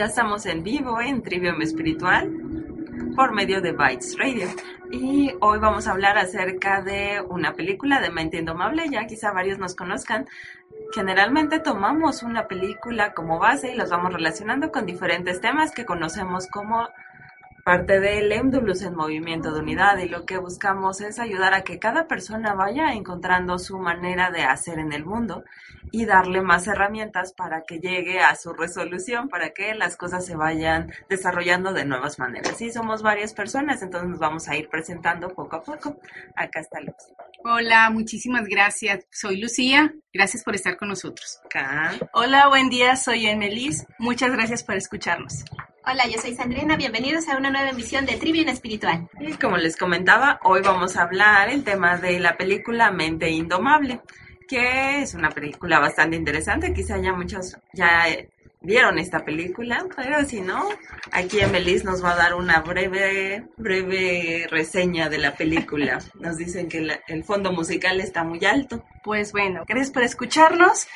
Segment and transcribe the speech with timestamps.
[0.00, 2.32] Ya estamos en vivo en Trivium Espiritual
[3.14, 4.48] por medio de Bytes Radio.
[4.90, 9.58] Y hoy vamos a hablar acerca de una película de Mente Indomable, ya quizá varios
[9.58, 10.26] nos conozcan.
[10.94, 16.46] Generalmente tomamos una película como base y los vamos relacionando con diferentes temas que conocemos
[16.46, 16.88] como
[17.64, 21.78] parte del EMDULUS en movimiento de unidad y lo que buscamos es ayudar a que
[21.78, 25.44] cada persona vaya encontrando su manera de hacer en el mundo
[25.92, 30.36] y darle más herramientas para que llegue a su resolución, para que las cosas se
[30.36, 32.56] vayan desarrollando de nuevas maneras.
[32.56, 35.98] Sí, somos varias personas, entonces nos vamos a ir presentando poco a poco.
[36.36, 36.94] Acá está Luz.
[37.44, 39.06] Hola, muchísimas gracias.
[39.10, 39.94] Soy Lucía.
[40.12, 41.40] Gracias por estar con nosotros.
[41.44, 41.92] Acá.
[42.12, 42.96] Hola, buen día.
[42.96, 43.86] Soy Emelis.
[43.98, 45.44] Muchas gracias por escucharnos.
[45.92, 46.76] Hola, yo soy Sandrina.
[46.76, 49.08] Bienvenidos a una nueva emisión de Trivium Espiritual.
[49.18, 54.00] Y como les comentaba, hoy vamos a hablar el tema de la película Mente Indomable
[54.46, 56.72] que es una película bastante interesante.
[56.72, 58.04] Quizá ya muchos ya
[58.60, 60.68] vieron esta película, pero si no,
[61.10, 65.98] aquí Emelis nos va a dar una breve, breve reseña de la película.
[66.20, 68.84] Nos dicen que el fondo musical está muy alto.
[69.02, 70.86] Pues bueno, gracias por escucharnos.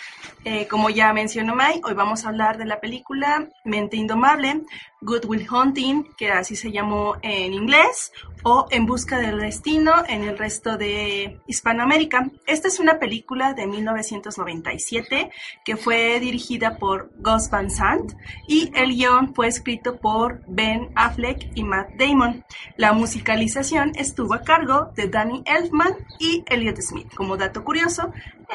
[0.44, 4.62] Eh, como ya mencionó Mai, hoy vamos a hablar de la película Mente Indomable,
[5.00, 10.22] Good Will Hunting, que así se llamó en inglés, o En Busca del Destino en
[10.24, 12.30] el resto de Hispanoamérica.
[12.46, 15.30] Esta es una película de 1997
[15.64, 18.12] que fue dirigida por Gus Van Sant
[18.46, 22.44] y el guion fue escrito por Ben Affleck y Matt Damon.
[22.76, 27.14] La musicalización estuvo a cargo de Danny Elfman y Elliot Smith.
[27.14, 27.93] Como dato curioso,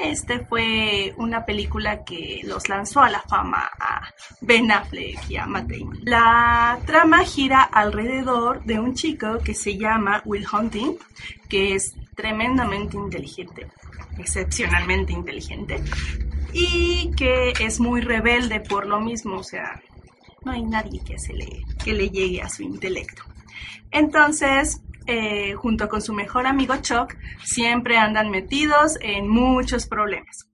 [0.02, 4.10] este fue una película que los lanzó a la fama a
[4.42, 6.00] Ben Affleck y a Matt Damon.
[6.04, 10.98] La trama gira alrededor de un chico que se llama Will Hunting,
[11.48, 13.68] que es tremendamente inteligente,
[14.18, 15.84] excepcionalmente inteligente,
[16.54, 19.82] y que es muy rebelde por lo mismo, o sea,
[20.44, 23.24] no hay nadie que, se le, que le llegue a su intelecto.
[23.92, 30.50] Entonces, eh, junto con su mejor amigo Chuck, siempre andan metidos en muchos problemas.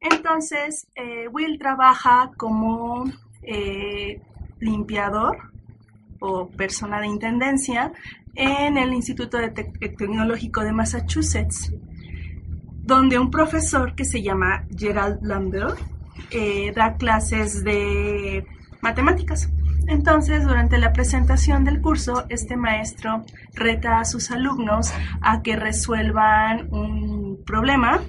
[0.00, 3.04] Entonces, eh, Will trabaja como
[3.42, 4.20] eh,
[4.60, 5.38] limpiador
[6.20, 7.92] o persona de intendencia
[8.34, 9.38] en el Instituto
[9.98, 11.72] Tecnológico de Massachusetts,
[12.82, 15.78] donde un profesor que se llama Gerald Lambert
[16.74, 18.44] da clases de
[18.80, 19.53] matemáticas.
[19.86, 23.24] Entonces, durante la presentación del curso, este maestro
[23.54, 28.00] reta a sus alumnos a que resuelvan un problema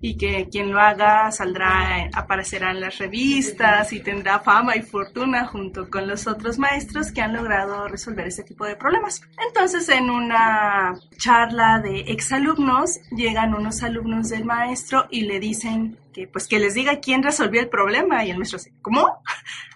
[0.00, 5.46] y que quien lo haga saldrá, aparecerá en las revistas y tendrá fama y fortuna
[5.46, 9.22] junto con los otros maestros que han logrado resolver ese tipo de problemas.
[9.46, 16.26] Entonces, en una charla de exalumnos, llegan unos alumnos del maestro y le dicen que
[16.26, 19.22] pues que les diga quién resolvió el problema y el maestro dice, ¿cómo?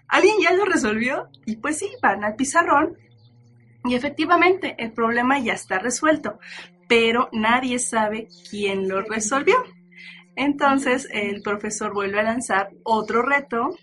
[0.09, 1.29] ¿Alguien ya lo resolvió?
[1.47, 2.97] Y pues sí, van al pizarrón
[3.85, 6.39] y efectivamente el problema ya está resuelto,
[6.89, 9.57] pero nadie sabe quién lo resolvió.
[10.37, 13.77] Entonces el profesor vuelve a lanzar otro reto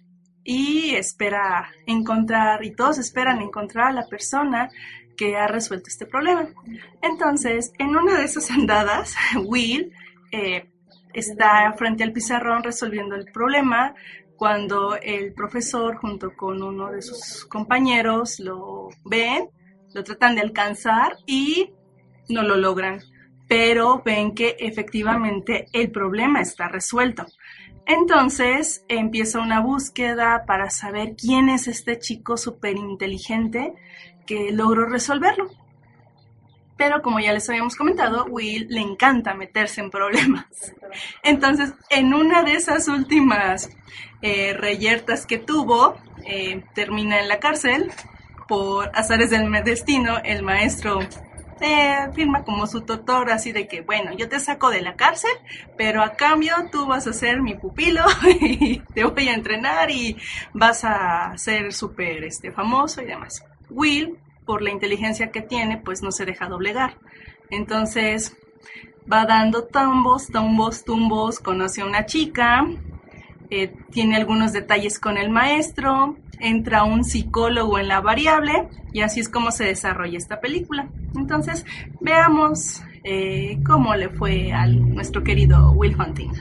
[0.43, 4.69] y espera encontrar, y todos esperan encontrar a la persona
[5.15, 6.47] que ha resuelto este problema.
[7.03, 9.15] Entonces, en una de esas andadas,
[9.45, 9.93] Will
[10.31, 10.67] eh,
[11.13, 13.93] está frente al pizarrón resolviendo el problema,
[14.41, 19.51] cuando el profesor junto con uno de sus compañeros lo ven,
[19.93, 21.69] lo tratan de alcanzar y
[22.27, 23.01] no lo logran,
[23.47, 27.27] pero ven que efectivamente el problema está resuelto.
[27.85, 33.75] Entonces empieza una búsqueda para saber quién es este chico súper inteligente
[34.25, 35.51] que logró resolverlo.
[36.81, 40.47] Pero como ya les habíamos comentado, Will le encanta meterse en problemas.
[41.21, 43.69] Entonces, en una de esas últimas
[44.23, 45.95] eh, reyertas que tuvo,
[46.25, 47.91] eh, termina en la cárcel.
[48.47, 51.01] Por azares del destino, el maestro
[51.59, 55.29] eh, firma como su tutor, así de que, bueno, yo te saco de la cárcel,
[55.77, 58.03] pero a cambio tú vas a ser mi pupilo
[58.41, 60.17] y te voy a entrenar y
[60.51, 63.45] vas a ser súper este, famoso y demás.
[63.69, 64.17] Will
[64.51, 66.97] por la inteligencia que tiene, pues no se deja doblegar.
[67.51, 68.35] Entonces
[69.09, 72.67] va dando tumbos, tumbos, tumbos, conoce a una chica
[73.49, 79.21] eh, tiene algunos detalles con el maestro, entra un psicólogo en la variable y así
[79.21, 80.89] es como se desarrolla esta película.
[81.15, 81.65] Entonces,
[82.01, 86.31] veamos eh, cómo le fue a nuestro querido Will Hunting.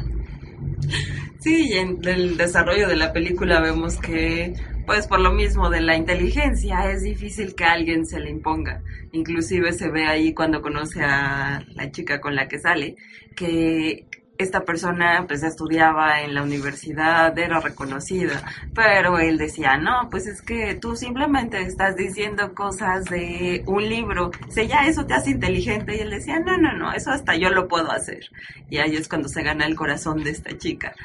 [1.39, 4.55] Sí, en el desarrollo de la película vemos que,
[4.91, 8.83] pues por lo mismo de la inteligencia, es difícil que alguien se le imponga.
[9.13, 12.97] Inclusive se ve ahí cuando conoce a la chica con la que sale,
[13.37, 18.43] que esta persona pues estudiaba en la universidad, era reconocida,
[18.75, 24.33] pero él decía, no, pues es que tú simplemente estás diciendo cosas de un libro,
[24.49, 27.51] si ya eso te hace inteligente, y él decía, no, no, no, eso hasta yo
[27.51, 28.29] lo puedo hacer.
[28.69, 30.97] Y ahí es cuando se gana el corazón de esta chica.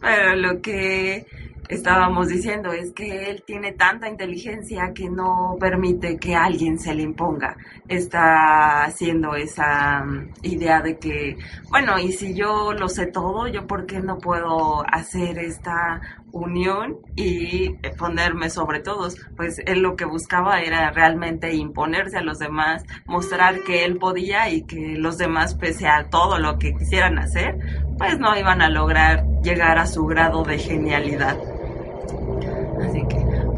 [0.00, 1.26] Pero lo que
[1.68, 7.02] estábamos diciendo es que él tiene tanta inteligencia que no permite que alguien se le
[7.02, 7.56] imponga.
[7.88, 11.36] Está haciendo esa mm, idea de que,
[11.70, 16.00] bueno, y si yo lo sé todo, yo por qué no puedo hacer esta
[16.32, 19.16] unión y ponerme sobre todos.
[19.36, 24.50] Pues él lo que buscaba era realmente imponerse a los demás, mostrar que él podía
[24.50, 27.58] y que los demás, pese a todo lo que quisieran hacer,
[27.98, 31.55] pues no iban a lograr llegar a su grado de genialidad.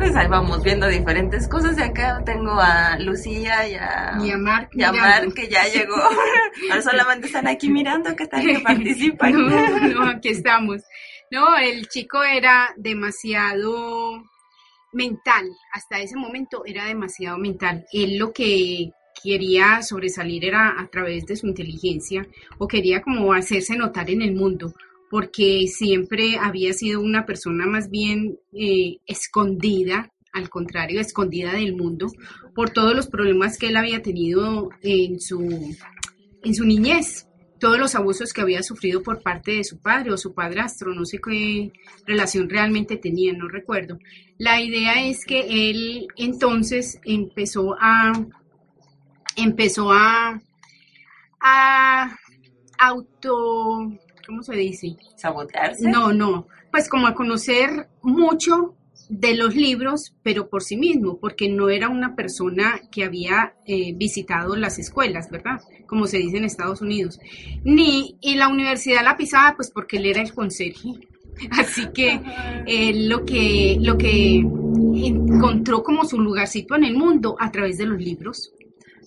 [0.09, 1.77] Que, pues ahí vamos viendo diferentes cosas.
[1.79, 5.27] Y acá tengo a Lucía y a, Y a Mark y a mirando.
[5.27, 5.97] Mar, que ya llegó.
[6.71, 9.33] Ahora solamente están aquí mirando qué tal que participan.
[9.33, 9.49] No,
[9.89, 10.83] no, aquí estamos.
[11.31, 14.25] No, el chico era demasiado
[14.95, 15.45] mental.
[15.75, 17.85] Hasta ese momento era demasiado mental.
[17.93, 18.91] Él lo que
[19.23, 22.27] quería sobresalir era a través de su inteligencia
[22.57, 24.73] o quería como hacerse notar en el mundo
[25.11, 32.09] porque siempre había sido una persona más bien eh, escondida, al contrario, escondida del mundo,
[32.55, 35.77] por todos los problemas que él había tenido en su,
[36.43, 37.29] en su niñez,
[37.59, 41.05] todos los abusos que había sufrido por parte de su padre o su padrastro, no
[41.05, 41.73] sé qué
[42.07, 43.99] relación realmente tenían, no recuerdo.
[44.39, 48.13] La idea es que él entonces empezó a,
[49.37, 50.41] empezó a,
[51.41, 52.17] a
[52.79, 53.93] auto,
[54.29, 54.95] ¿cómo se dice?
[55.17, 55.89] Sabotearse.
[55.89, 58.75] No, no, pues como a conocer mucho
[59.09, 63.95] de los libros, pero por sí mismo, porque no era una persona que había eh,
[63.95, 65.63] visitado las escuelas, ¿verdad?
[65.87, 67.19] Como se dice en Estados Unidos.
[67.65, 70.91] Ni, y la universidad la pisaba, pues porque él era el conserje.
[71.53, 72.21] Así que
[72.67, 77.87] él lo que, lo que encontró como su lugarcito en el mundo a través de
[77.87, 78.53] los libros.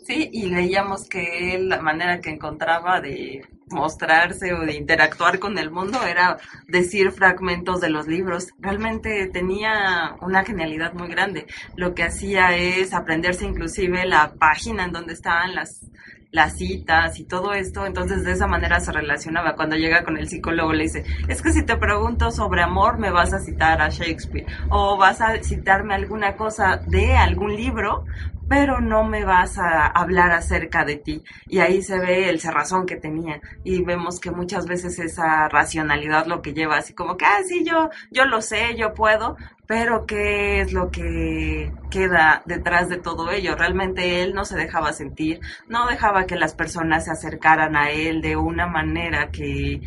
[0.04, 5.58] Sí, y leíamos que él, la manera que encontraba de mostrarse o de interactuar con
[5.58, 6.38] el mundo era
[6.68, 8.50] decir fragmentos de los libros.
[8.60, 11.48] Realmente tenía una genialidad muy grande.
[11.76, 15.92] Lo que hacía es aprenderse inclusive la página en donde estaban las
[16.32, 19.56] las citas y todo esto, entonces de esa manera se relacionaba.
[19.56, 23.12] Cuando llega con el psicólogo le dice, es que si te pregunto sobre amor me
[23.12, 28.06] vas a citar a Shakespeare o vas a citarme alguna cosa de algún libro,
[28.52, 31.24] pero no me vas a hablar acerca de ti.
[31.48, 33.40] Y ahí se ve el cerrazón que tenía.
[33.64, 37.64] Y vemos que muchas veces esa racionalidad lo que lleva así como que, ah, sí,
[37.64, 39.38] yo, yo lo sé, yo puedo,
[39.68, 43.56] pero ¿qué es lo que queda detrás de todo ello?
[43.56, 45.40] Realmente él no se dejaba sentir,
[45.70, 49.80] no dejaba que las personas se acercaran a él de una manera que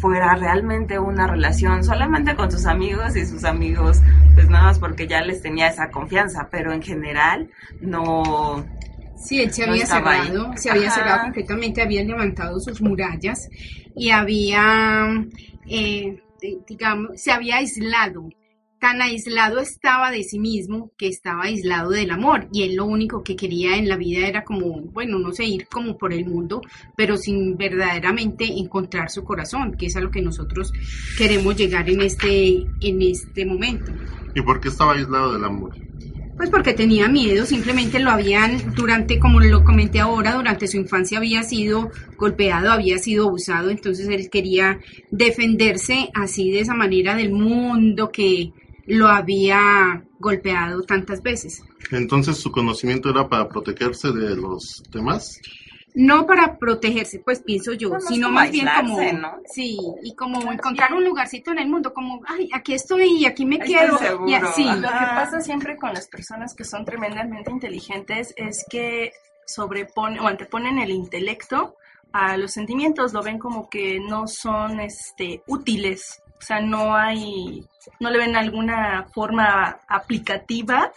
[0.00, 4.00] fuera realmente una relación solamente con sus amigos y sus amigos
[4.34, 7.48] pues nada más porque ya les tenía esa confianza, pero en general
[7.80, 8.64] no
[9.16, 10.28] Sí, él se No había ahí.
[10.28, 10.94] cerrado, se había Ajá.
[10.94, 13.48] cerrado completamente, había levantado sus murallas
[13.96, 15.08] y había,
[15.68, 18.28] eh, di- digamos, se había aislado.
[18.80, 23.24] Tan aislado estaba de sí mismo que estaba aislado del amor y él lo único
[23.24, 26.62] que quería en la vida era como, bueno, no sé, ir como por el mundo,
[26.96, 30.72] pero sin verdaderamente encontrar su corazón, que es a lo que nosotros
[31.16, 33.90] queremos llegar en este, en este momento.
[34.36, 35.74] ¿Y por qué estaba aislado del amor?
[36.36, 41.18] Pues porque tenía miedo, simplemente lo habían, durante, como lo comenté ahora, durante su infancia
[41.18, 44.78] había sido golpeado, había sido abusado, entonces él quería
[45.10, 48.52] defenderse así de esa manera del mundo que
[48.88, 51.62] lo había golpeado tantas veces.
[51.90, 55.38] Entonces su conocimiento era para protegerse de los demás.
[55.94, 59.38] No para protegerse, pues pienso yo, más sino más bien como, ¿no?
[59.52, 63.44] sí, y como encontrar un lugarcito en el mundo, como, ay, aquí estoy y aquí
[63.44, 64.64] me Ahí quedo, y así.
[64.64, 69.12] Lo que pasa siempre con las personas que son tremendamente inteligentes es que
[69.44, 71.76] sobreponen o anteponen el intelecto
[72.12, 77.64] a los sentimientos, lo ven como que no son este útiles, o sea, no hay
[78.00, 80.92] no le ven alguna forma aplicativa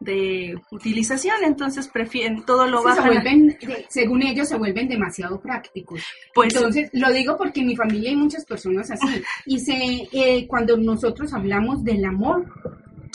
[0.00, 3.06] de utilización, entonces prefieren todo lo Sí, se bajan.
[3.06, 3.58] vuelven,
[3.88, 6.02] según ellos, se vuelven demasiado prácticos.
[6.34, 9.22] Pues- Entonces, lo digo porque en mi familia hay muchas personas así.
[9.46, 12.44] Y se, eh, cuando nosotros hablamos del amor,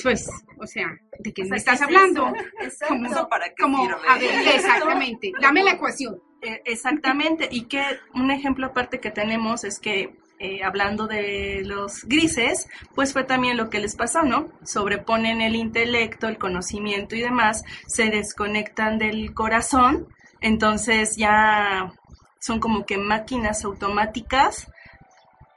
[0.02, 0.88] pues, o sea,
[1.20, 2.34] ¿de qué O me estás ¿qué es hablando?
[2.62, 2.86] eso?
[2.88, 3.96] Como- ¿Eso para qué Como, sirve?
[4.08, 6.20] a ver, exactamente, dame la ecuación.
[6.42, 7.84] Eh, exactamente, y que
[8.16, 13.58] un ejemplo aparte que tenemos es que eh, hablando de los grises, pues fue también
[13.58, 14.50] lo que les pasó, ¿no?
[14.64, 20.08] Sobreponen el intelecto, el conocimiento y demás, se desconectan del corazón,
[20.40, 21.94] entonces ya
[22.40, 24.72] son como que máquinas automáticas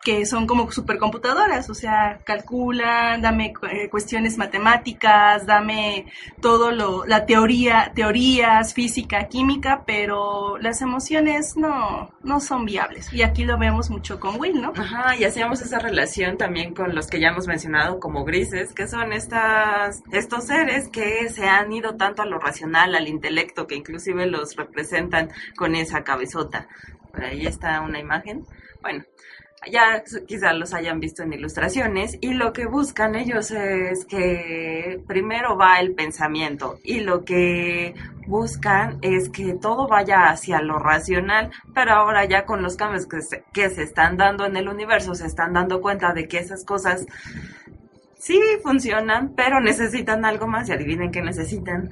[0.02, 6.06] que son como supercomputadoras, o sea, calculan, dame eh, cuestiones matemáticas, dame
[6.40, 13.12] todo lo, la teoría, teorías, física, química, pero las emociones no, no son viables.
[13.12, 14.72] Y aquí lo vemos mucho con Will, ¿no?
[14.76, 18.88] Ajá, y hacíamos esa relación también con los que ya hemos mencionado como grises, que
[18.88, 23.76] son estas, estos seres que se han ido tanto a lo racional, al intelecto, que
[23.76, 26.66] inclusive los representan con esa cabezota.
[27.12, 28.44] Por ahí está una imagen.
[28.80, 29.04] Bueno,
[29.70, 35.56] ya quizás los hayan visto en ilustraciones y lo que buscan ellos es que primero
[35.56, 37.94] va el pensamiento y lo que
[38.26, 43.20] buscan es que todo vaya hacia lo racional, pero ahora ya con los cambios que
[43.22, 46.64] se, que se están dando en el universo se están dando cuenta de que esas
[46.64, 47.06] cosas
[48.22, 51.88] sí funcionan, pero necesitan algo más y adivinen qué necesitan.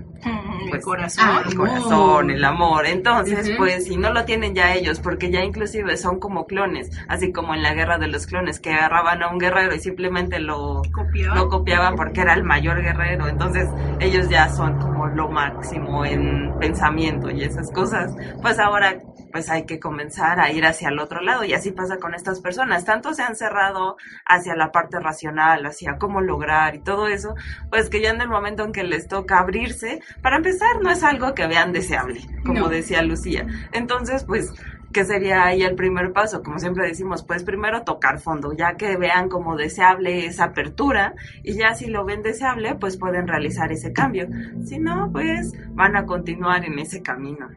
[0.62, 1.24] el Pues, corazón.
[1.26, 2.86] ah, el corazón, el amor.
[2.86, 7.32] Entonces, pues si no lo tienen ya ellos, porque ya inclusive son como clones, así
[7.32, 10.82] como en la guerra de los clones, que agarraban a un guerrero y simplemente lo,
[10.92, 11.34] Copiado.
[11.34, 13.26] lo copiaban porque era el mayor guerrero.
[13.26, 13.68] Entonces,
[13.98, 18.14] ellos ya son como lo máximo en pensamiento y esas cosas.
[18.40, 19.00] Pues ahora
[19.32, 22.40] pues hay que comenzar a ir hacia el otro lado y así pasa con estas
[22.40, 22.84] personas.
[22.84, 23.96] Tanto se han cerrado
[24.26, 27.34] hacia la parte racional, hacia cómo lograr y todo eso,
[27.70, 31.02] pues que ya en el momento en que les toca abrirse, para empezar no es
[31.02, 32.68] algo que vean deseable, como No.
[32.68, 33.46] decía Lucía.
[33.72, 34.52] Entonces, pues
[34.92, 38.96] que sería ahí el primer paso, como siempre decimos, pues primero tocar fondo, ya que
[38.96, 43.92] vean como deseable esa apertura y ya si lo ven deseable, pues pueden realizar ese
[43.92, 44.26] cambio.
[44.64, 47.48] Si no, pues van a continuar en ese camino.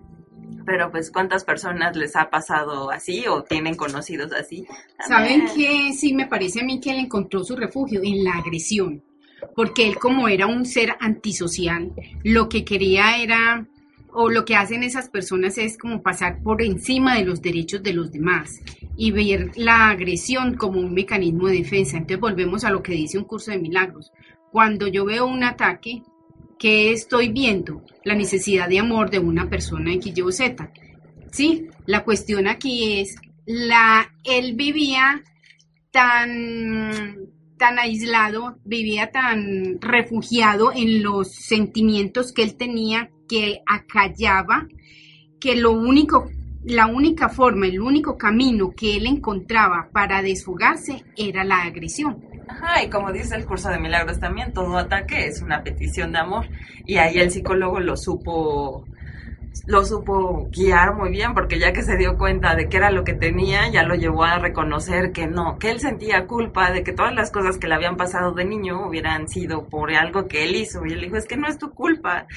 [0.65, 4.65] Pero pues cuántas personas les ha pasado así o tienen conocidos así.
[5.07, 5.93] ¿Saben qué?
[5.93, 9.03] Sí, me parece a mí que él encontró su refugio en la agresión.
[9.55, 11.91] Porque él, como era un ser antisocial,
[12.23, 13.67] lo que quería era,
[14.13, 17.93] o lo que hacen esas personas es como pasar por encima de los derechos de
[17.93, 18.61] los demás
[18.95, 21.97] y ver la agresión como un mecanismo de defensa.
[21.97, 24.11] Entonces volvemos a lo que dice un curso de milagros.
[24.51, 26.03] Cuando yo veo un ataque,
[26.59, 27.83] ¿qué estoy viendo?
[28.03, 30.71] La necesidad de amor de una persona X, Y Z.
[31.31, 35.23] Sí, la cuestión aquí es, la, él vivía
[35.91, 36.91] tan,
[37.57, 44.67] tan aislado, vivía tan refugiado en los sentimientos que él tenía, que acallaba,
[45.39, 46.29] que lo único,
[46.65, 52.32] la única forma, el único camino que él encontraba para desfogarse era la agresión.
[52.47, 56.19] Ajá, y como dice el curso de milagros también, todo ataque es una petición de
[56.19, 56.47] amor.
[56.85, 58.85] Y ahí el psicólogo lo supo,
[59.65, 63.03] lo supo guiar muy bien, porque ya que se dio cuenta de que era lo
[63.03, 66.91] que tenía, ya lo llevó a reconocer que no, que él sentía culpa de que
[66.91, 70.55] todas las cosas que le habían pasado de niño hubieran sido por algo que él
[70.55, 70.85] hizo.
[70.85, 72.27] Y él dijo, es que no es tu culpa.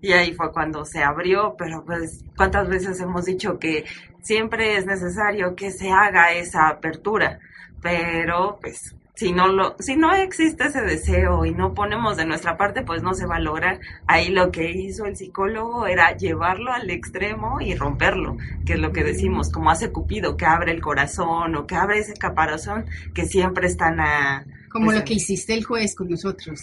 [0.00, 3.84] Y ahí fue cuando se abrió, pero pues, ¿cuántas veces hemos dicho que
[4.20, 7.38] siempre es necesario que se haga esa apertura?
[7.80, 12.56] Pero, pues, si no lo, si no existe ese deseo y no ponemos de nuestra
[12.56, 13.80] parte, pues no se va a lograr.
[14.06, 18.92] Ahí lo que hizo el psicólogo era llevarlo al extremo y romperlo, que es lo
[18.92, 23.24] que decimos, como hace Cupido, que abre el corazón o que abre ese caparazón que
[23.24, 26.60] siempre están a, Como Pues, lo que hiciste el jueves con nosotros.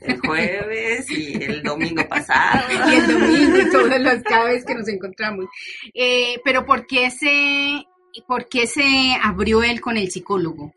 [0.00, 2.62] el jueves y el domingo pasado.
[2.90, 5.46] y el domingo y todas las cada vez que nos encontramos.
[5.92, 7.84] Eh, pero ¿por qué se,
[8.28, 10.72] por qué se abrió él con el psicólogo?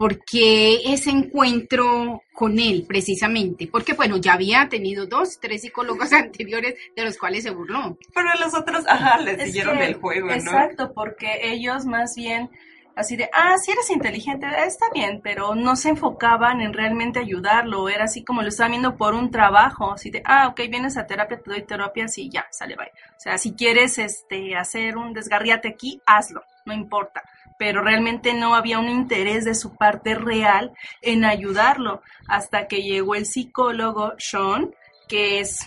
[0.00, 3.68] ¿Por qué ese encuentro con él precisamente?
[3.70, 7.98] Porque bueno, ya había tenido dos, tres psicólogos anteriores de los cuales se burló.
[8.14, 10.34] Pero los otros, ajá, le siguieron que- el juego, ¿no?
[10.34, 12.48] Exacto, porque ellos más bien
[12.96, 17.90] así de, ah, si eres inteligente, está bien, pero no se enfocaban en realmente ayudarlo,
[17.90, 21.06] era así como lo estaban viendo por un trabajo, así de, ah, ok, vienes a
[21.06, 22.88] terapia, te doy terapia, sí, ya, sale, bye.
[23.16, 27.22] O sea, si quieres este, hacer un desgarriate aquí, hazlo, no importa.
[27.60, 33.14] Pero realmente no había un interés de su parte real en ayudarlo, hasta que llegó
[33.14, 34.70] el psicólogo Sean,
[35.08, 35.66] que es,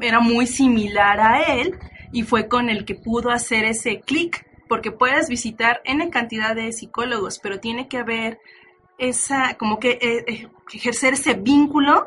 [0.00, 1.80] era muy similar a él,
[2.12, 6.70] y fue con el que pudo hacer ese clic, porque puedes visitar N cantidad de
[6.70, 8.38] psicólogos, pero tiene que haber
[8.96, 12.06] esa, como que eh, eh, ejercer ese vínculo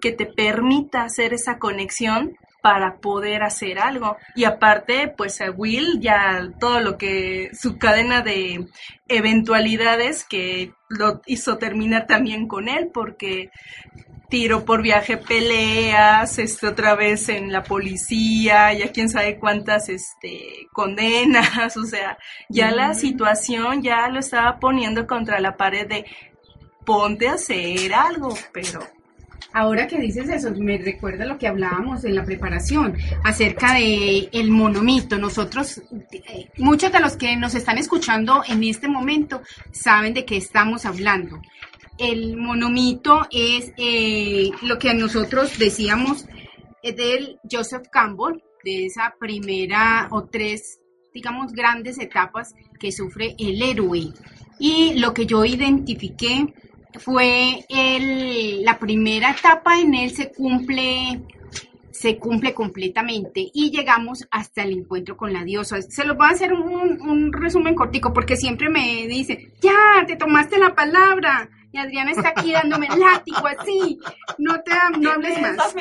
[0.00, 2.36] que te permita hacer esa conexión
[2.68, 4.18] para poder hacer algo.
[4.34, 8.66] Y aparte, pues a Will ya todo lo que su cadena de
[9.08, 13.50] eventualidades que lo hizo terminar también con él, porque
[14.28, 20.66] tiro por viaje, peleas, este, otra vez en la policía, ya quién sabe cuántas este,
[20.70, 22.18] condenas, o sea,
[22.50, 26.04] ya la situación ya lo estaba poniendo contra la pared de
[26.84, 28.80] ponte a hacer algo, pero
[29.52, 34.50] Ahora que dices eso, me recuerda lo que hablábamos en la preparación acerca de el
[34.50, 35.16] monomito.
[35.18, 35.80] Nosotros,
[36.12, 39.40] eh, muchos de los que nos están escuchando en este momento
[39.72, 41.40] saben de qué estamos hablando.
[41.96, 46.26] El monomito es eh, lo que nosotros decíamos
[46.82, 50.78] eh, del Joseph Campbell, de esa primera o tres,
[51.14, 54.12] digamos, grandes etapas que sufre el héroe.
[54.60, 56.54] Y lo que yo identifiqué
[56.94, 61.20] fue el, la primera etapa en él se cumple
[61.90, 65.82] se cumple completamente y llegamos hasta el encuentro con la diosa.
[65.82, 70.14] Se los voy a hacer un, un resumen cortico porque siempre me dice, ya, te
[70.14, 71.50] tomaste la palabra.
[71.72, 73.98] Y Adriana está aquí dándome látigo así.
[74.38, 75.56] No te no hables más.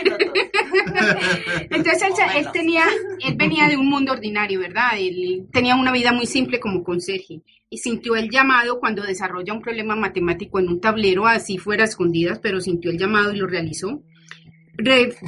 [1.69, 2.03] Entonces
[2.35, 2.85] él, tenía,
[3.23, 4.97] él venía de un mundo ordinario, ¿verdad?
[4.97, 9.61] Él tenía una vida muy simple como conserje y sintió el llamado cuando desarrolla un
[9.61, 14.01] problema matemático en un tablero, así fuera escondidas, pero sintió el llamado y lo realizó.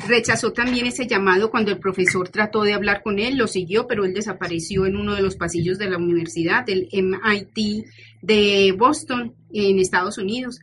[0.08, 4.06] rechazó también ese llamado cuando el profesor trató de hablar con él, lo siguió, pero
[4.06, 7.86] él desapareció en uno de los pasillos de la universidad, del MIT
[8.22, 10.60] de Boston, en Estados Unidos.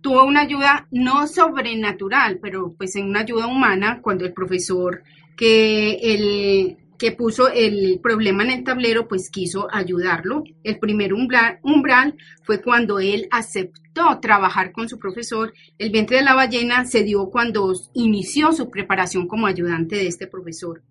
[0.00, 5.02] Tuvo una ayuda no sobrenatural, pero pues en una ayuda humana cuando el profesor
[5.36, 10.42] que el que puso el problema en el tablero, pues quiso ayudarlo.
[10.64, 15.54] El primer umbral, umbral, fue cuando él aceptó trabajar con su profesor.
[15.78, 20.26] El vientre de la ballena se dio cuando inició su preparación como ayudante de este
[20.26, 20.82] profesor.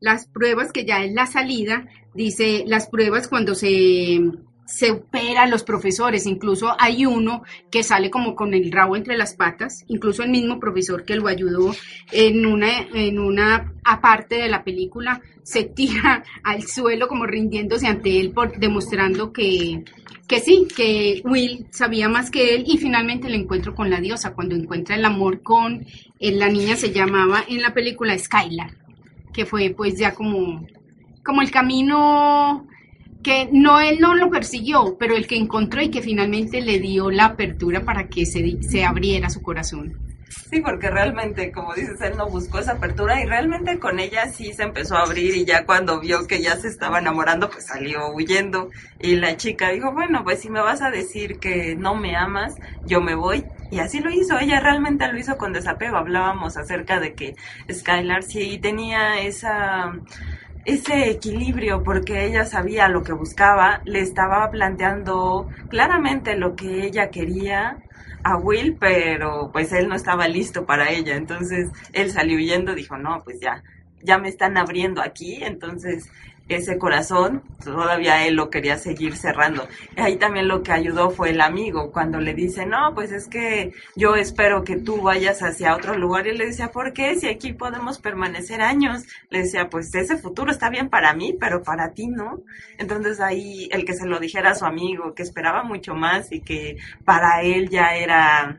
[0.00, 4.18] Las pruebas que ya es la salida, dice, las pruebas cuando se
[4.70, 9.34] se opera los profesores, incluso hay uno que sale como con el rabo entre las
[9.34, 11.74] patas, incluso el mismo profesor que lo ayudó
[12.12, 18.20] en una, en una aparte de la película se tira al suelo como rindiéndose ante
[18.20, 19.84] él por demostrando que,
[20.28, 24.34] que sí, que Will sabía más que él y finalmente el encuentro con la diosa,
[24.34, 25.84] cuando encuentra el amor con
[26.20, 28.76] eh, la niña se llamaba en la película Skylar,
[29.32, 30.64] que fue pues ya como,
[31.24, 32.68] como el camino
[33.22, 37.10] que no él no lo persiguió, pero el que encontró y que finalmente le dio
[37.10, 40.10] la apertura para que se, se abriera su corazón.
[40.50, 44.52] Sí, porque realmente, como dices, él no buscó esa apertura y realmente con ella sí
[44.52, 48.12] se empezó a abrir y ya cuando vio que ya se estaba enamorando, pues salió
[48.12, 52.16] huyendo y la chica dijo, bueno, pues si me vas a decir que no me
[52.16, 52.54] amas,
[52.84, 53.44] yo me voy.
[53.72, 55.96] Y así lo hizo, ella realmente lo hizo con desapego.
[55.96, 57.34] Hablábamos acerca de que
[57.72, 59.92] Skylar sí tenía esa
[60.64, 67.10] ese equilibrio porque ella sabía lo que buscaba, le estaba planteando claramente lo que ella
[67.10, 67.78] quería
[68.22, 72.98] a Will, pero pues él no estaba listo para ella, entonces él salió huyendo, dijo,
[72.98, 73.62] no, pues ya,
[74.02, 76.10] ya me están abriendo aquí, entonces
[76.56, 79.66] ese corazón, todavía él lo quería seguir cerrando.
[79.96, 83.72] Ahí también lo que ayudó fue el amigo, cuando le dice, no, pues es que
[83.96, 86.26] yo espero que tú vayas hacia otro lugar.
[86.26, 87.16] Y le decía, ¿por qué?
[87.16, 89.04] Si aquí podemos permanecer años.
[89.30, 92.40] Le decía, pues ese futuro está bien para mí, pero para ti no.
[92.78, 96.40] Entonces ahí el que se lo dijera a su amigo, que esperaba mucho más y
[96.40, 98.58] que para él ya era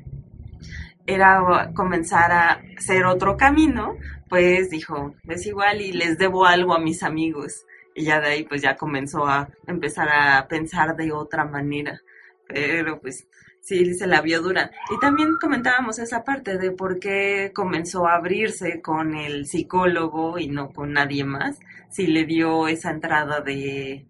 [1.08, 3.96] era comenzar a hacer otro camino,
[4.30, 8.44] pues dijo, es igual y les debo algo a mis amigos y ya de ahí
[8.44, 12.02] pues ya comenzó a empezar a pensar de otra manera.
[12.48, 13.28] Pero pues
[13.62, 14.72] sí, se la vio dura.
[14.94, 20.48] Y también comentábamos esa parte de por qué comenzó a abrirse con el psicólogo y
[20.48, 21.60] no con nadie más.
[21.90, 24.06] Si le dio esa entrada de,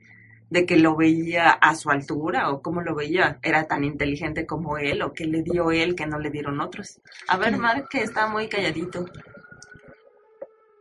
[0.50, 4.78] de que lo veía a su altura o cómo lo veía, era tan inteligente como
[4.78, 7.00] él o que le dio él que no le dieron otros.
[7.28, 9.06] A ver, Mark, que está muy calladito.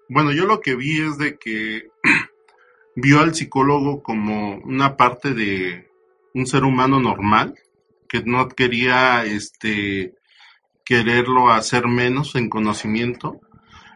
[0.08, 1.88] Bueno, yo lo que vi es de que
[2.96, 5.88] vio al psicólogo como una parte de
[6.34, 7.54] un ser humano normal
[8.08, 10.14] que no quería este
[10.84, 13.40] quererlo hacer menos en conocimiento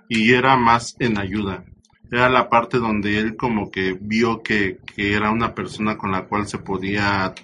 [0.09, 1.65] y era más en ayuda.
[2.11, 6.47] Era la parte donde él como que vio que, era una persona con la cual
[6.47, 7.35] se podía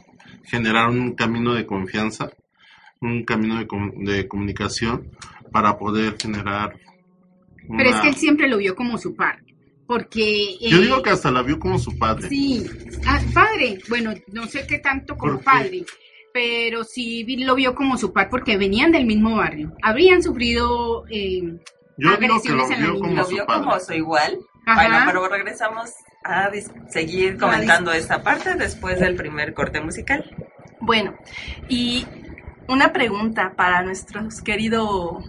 [0.45, 2.31] generar un camino de confianza,
[3.01, 3.67] un camino de,
[4.13, 5.11] de comunicación
[5.51, 6.79] para poder generar...
[7.77, 9.43] Pero es que él siempre lo vio como su par
[9.91, 10.57] porque...
[10.61, 12.29] Yo digo que hasta la vio como su padre.
[12.29, 12.65] Sí,
[13.09, 15.85] ah, padre, bueno, no sé qué tanto como padre,
[16.33, 19.75] pero sí lo vio como su par porque venían del mismo barrio.
[19.83, 21.43] Habrían sufrido eh,
[21.97, 23.65] Yo digo que lo agresiones en la vio como Lo su vio padre.
[23.65, 24.39] como su igual.
[24.65, 24.89] Ajá.
[24.89, 25.91] Bueno, pero regresamos
[26.23, 26.51] a
[26.89, 30.25] seguir comentando esta parte después del primer corte musical.
[30.79, 31.17] Bueno,
[31.69, 32.07] y
[32.69, 35.25] una pregunta para nuestros queridos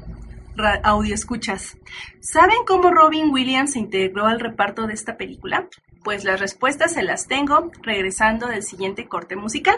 [0.55, 1.77] ra- audioescuchas.
[2.19, 5.67] ¿Saben cómo Robin Williams se integró al reparto de esta película?
[6.03, 9.77] Pues las respuestas se las tengo regresando del siguiente corte musical.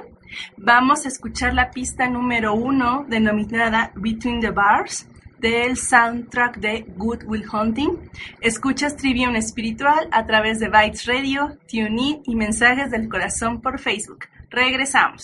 [0.57, 5.07] Vamos a escuchar la pista número uno denominada Between the Bars
[5.39, 7.97] del soundtrack de Good Will Hunting.
[8.39, 14.25] Escuchas Trivium Espiritual a través de Bytes Radio, TuneIn y Mensajes del Corazón por Facebook.
[14.49, 15.23] Regresamos.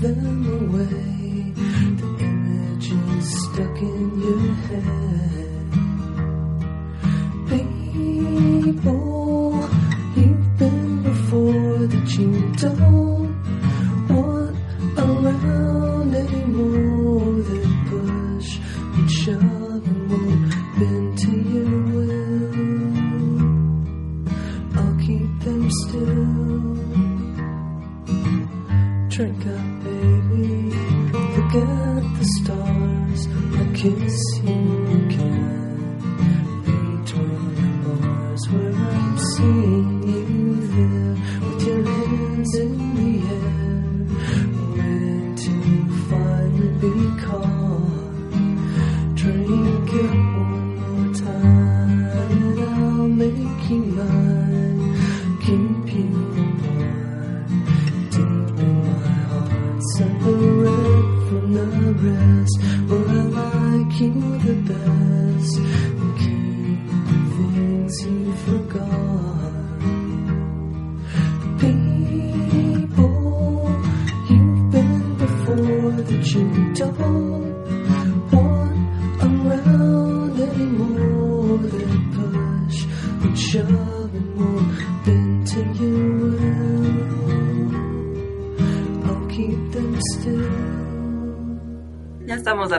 [0.00, 1.52] them away.
[2.00, 5.49] The images stuck in your head.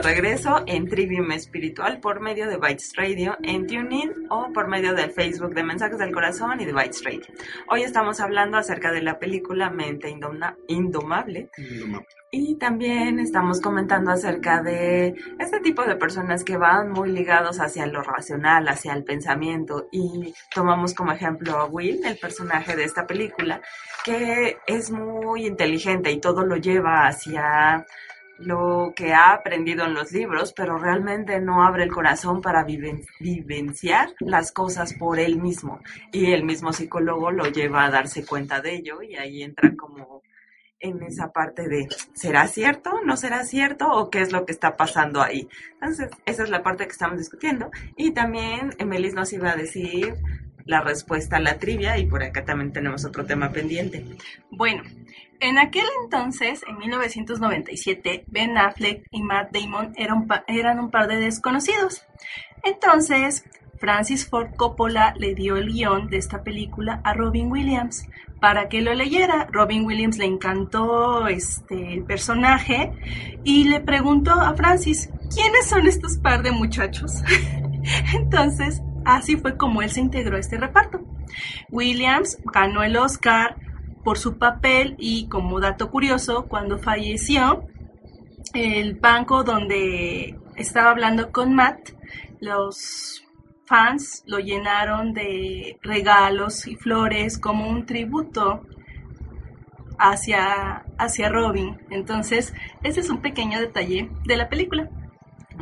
[0.02, 5.10] Regreso en Trivium Espiritual por medio de Bytes Radio, en TuneIn o por medio del
[5.12, 7.22] Facebook de Mensajes del Corazón y de Bytes Radio.
[7.68, 11.50] Hoy estamos hablando acerca de la película Mente Indoma- Indomable.
[12.32, 17.86] Y también estamos comentando acerca de este tipo de personas que van muy ligados hacia
[17.86, 19.88] lo racional, hacia el pensamiento.
[19.92, 23.60] Y tomamos como ejemplo a Will, el personaje de esta película,
[24.04, 27.86] que es muy inteligente y todo lo lleva hacia
[28.38, 33.06] lo que ha aprendido en los libros, pero realmente no abre el corazón para viven-
[33.20, 35.80] vivenciar las cosas por él mismo.
[36.12, 40.22] Y el mismo psicólogo lo lleva a darse cuenta de ello y ahí entra como
[40.80, 43.00] en esa parte de ¿será cierto?
[43.04, 43.88] ¿No será cierto?
[43.88, 45.48] ¿O qué es lo que está pasando ahí?
[45.74, 47.70] Entonces, esa es la parte que estamos discutiendo.
[47.96, 50.16] Y también Emelis nos iba a decir
[50.64, 54.04] la respuesta a la trivia y por acá también tenemos otro tema pendiente.
[54.50, 54.82] Bueno,
[55.40, 61.16] en aquel entonces, en 1997, Ben Affleck y Matt Damon eran, eran un par de
[61.16, 62.04] desconocidos.
[62.62, 63.44] Entonces,
[63.82, 68.06] Francis Ford Coppola le dio el guion de esta película a Robin Williams
[68.40, 69.48] para que lo leyera.
[69.50, 72.92] Robin Williams le encantó este, el personaje
[73.42, 77.24] y le preguntó a Francis, ¿quiénes son estos par de muchachos?
[78.14, 81.00] Entonces, así fue como él se integró a este reparto.
[81.70, 83.56] Williams ganó el Oscar
[84.04, 87.64] por su papel y como dato curioso, cuando falleció,
[88.54, 91.90] el banco donde estaba hablando con Matt,
[92.40, 93.24] los
[93.66, 98.66] fans lo llenaron de regalos y flores como un tributo
[99.98, 101.78] hacia, hacia Robin.
[101.90, 104.90] Entonces, ese es un pequeño detalle de la película.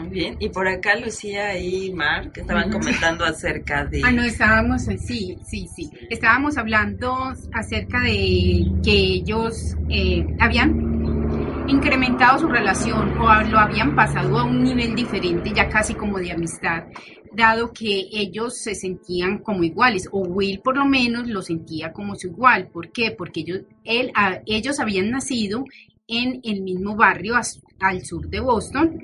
[0.00, 0.36] Muy bien.
[0.40, 4.02] Y por acá Lucía y Mar, que estaban comentando acerca de...
[4.04, 5.90] Ah, no, estábamos, sí, sí, sí.
[6.08, 7.14] Estábamos hablando
[7.52, 14.62] acerca de que ellos eh, habían incrementado su relación o lo habían pasado a un
[14.64, 16.84] nivel diferente, ya casi como de amistad,
[17.32, 22.16] dado que ellos se sentían como iguales, o Will por lo menos lo sentía como
[22.16, 22.68] su igual.
[22.68, 23.12] ¿Por qué?
[23.16, 25.64] Porque ellos, él, a- ellos habían nacido
[26.10, 27.36] en el mismo barrio
[27.78, 29.00] al sur de Boston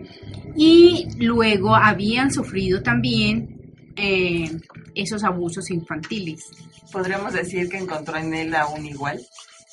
[0.57, 4.51] y luego habían sufrido también eh,
[4.95, 6.45] esos abusos infantiles.
[6.93, 9.21] Podríamos decir que encontró en él a un igual.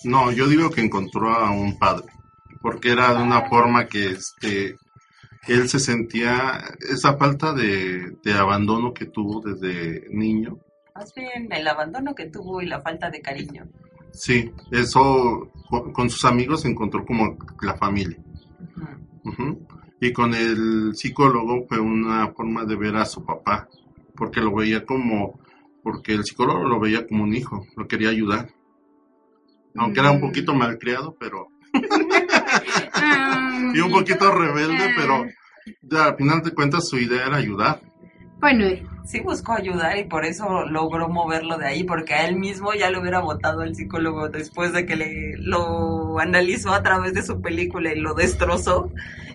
[0.03, 2.07] No, yo digo que encontró a un padre,
[2.61, 4.77] porque era de una forma que este
[5.47, 10.57] él se sentía esa falta de, de abandono que tuvo desde niño.
[10.95, 13.67] Más bien el abandono que tuvo y la falta de cariño.
[14.13, 18.17] Sí, eso con, con sus amigos se encontró como la familia.
[19.99, 23.67] Y con el psicólogo fue una forma de ver a su papá,
[24.15, 25.39] porque lo veía como,
[25.81, 28.49] porque el psicólogo lo veía como un hijo, lo quería ayudar.
[29.75, 30.21] Aunque era un Mm.
[30.21, 31.47] poquito malcriado, pero
[32.93, 34.93] Ah, y un poquito rebelde, Ah.
[34.95, 35.25] pero
[35.81, 37.81] ya, al final de cuentas su idea era ayudar.
[38.39, 38.65] Bueno,
[39.05, 42.89] Sí buscó ayudar y por eso logró moverlo de ahí, porque a él mismo ya
[42.89, 47.41] lo hubiera votado el psicólogo después de que le, lo analizó a través de su
[47.41, 48.91] película y lo destrozó.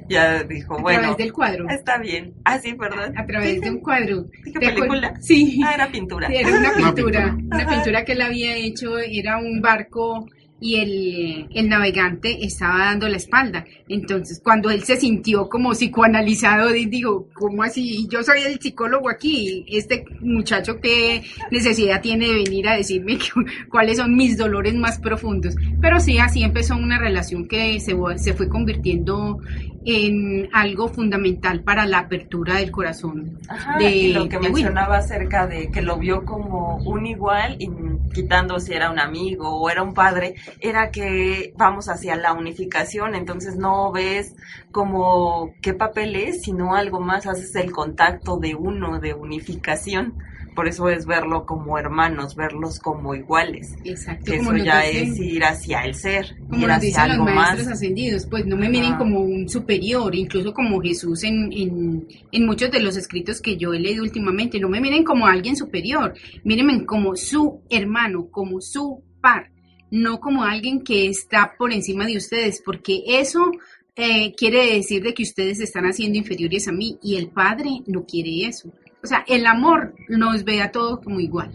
[0.09, 1.69] Ya dijo, a bueno, través del cuadro.
[1.69, 2.33] está bien.
[2.47, 3.13] Ah, sí, perdón.
[3.19, 4.25] A través de un cuadro.
[4.43, 5.15] ¿Dije ¿Te acuer- película?
[5.21, 5.61] Sí.
[5.63, 6.29] Ah, era pintura.
[6.29, 7.37] Sí, era una pintura.
[7.39, 10.27] una pintura que él había hecho, era un barco
[10.61, 13.65] y el, el navegante estaba dando la espalda.
[13.89, 18.09] Entonces, cuando él se sintió como psicoanalizado, di- digo, ¿cómo así?
[18.11, 23.29] Yo soy el psicólogo aquí, este muchacho qué necesidad tiene de venir a decirme que-
[23.71, 25.55] cuáles son mis dolores más profundos.
[25.81, 29.39] Pero sí, así empezó una relación que se, se fue convirtiendo
[29.85, 34.53] en algo fundamental para la apertura del corazón Ajá, de, y lo que de Will.
[34.53, 37.71] mencionaba acerca de que lo vio como un igual, y
[38.13, 43.15] quitando si era un amigo o era un padre, era que vamos hacia la unificación,
[43.15, 44.35] entonces no ves
[44.73, 50.15] como qué papel es, sino algo más, haces el contacto de uno, de unificación.
[50.55, 53.77] Por eso es verlo como hermanos, verlos como iguales.
[53.85, 57.09] Exacto, Que eso ya dicen- es ir hacia el ser, como ir nos hacia dicen
[57.11, 57.75] los algo maestros más.
[57.75, 62.73] ascendidos, pues no me miren como un superior, incluso como Jesús en, en, en muchos
[62.73, 66.85] de los escritos que yo he leído últimamente, no me miren como alguien superior, mírenme
[66.85, 69.53] como su hermano, como su par,
[69.91, 73.51] no como alguien que está por encima de ustedes, porque eso
[73.97, 78.05] eh, quiere decir de que ustedes están haciendo inferiores a mí y el Padre no
[78.05, 78.71] quiere eso.
[79.03, 81.51] O sea, el amor nos ve a todos como igual.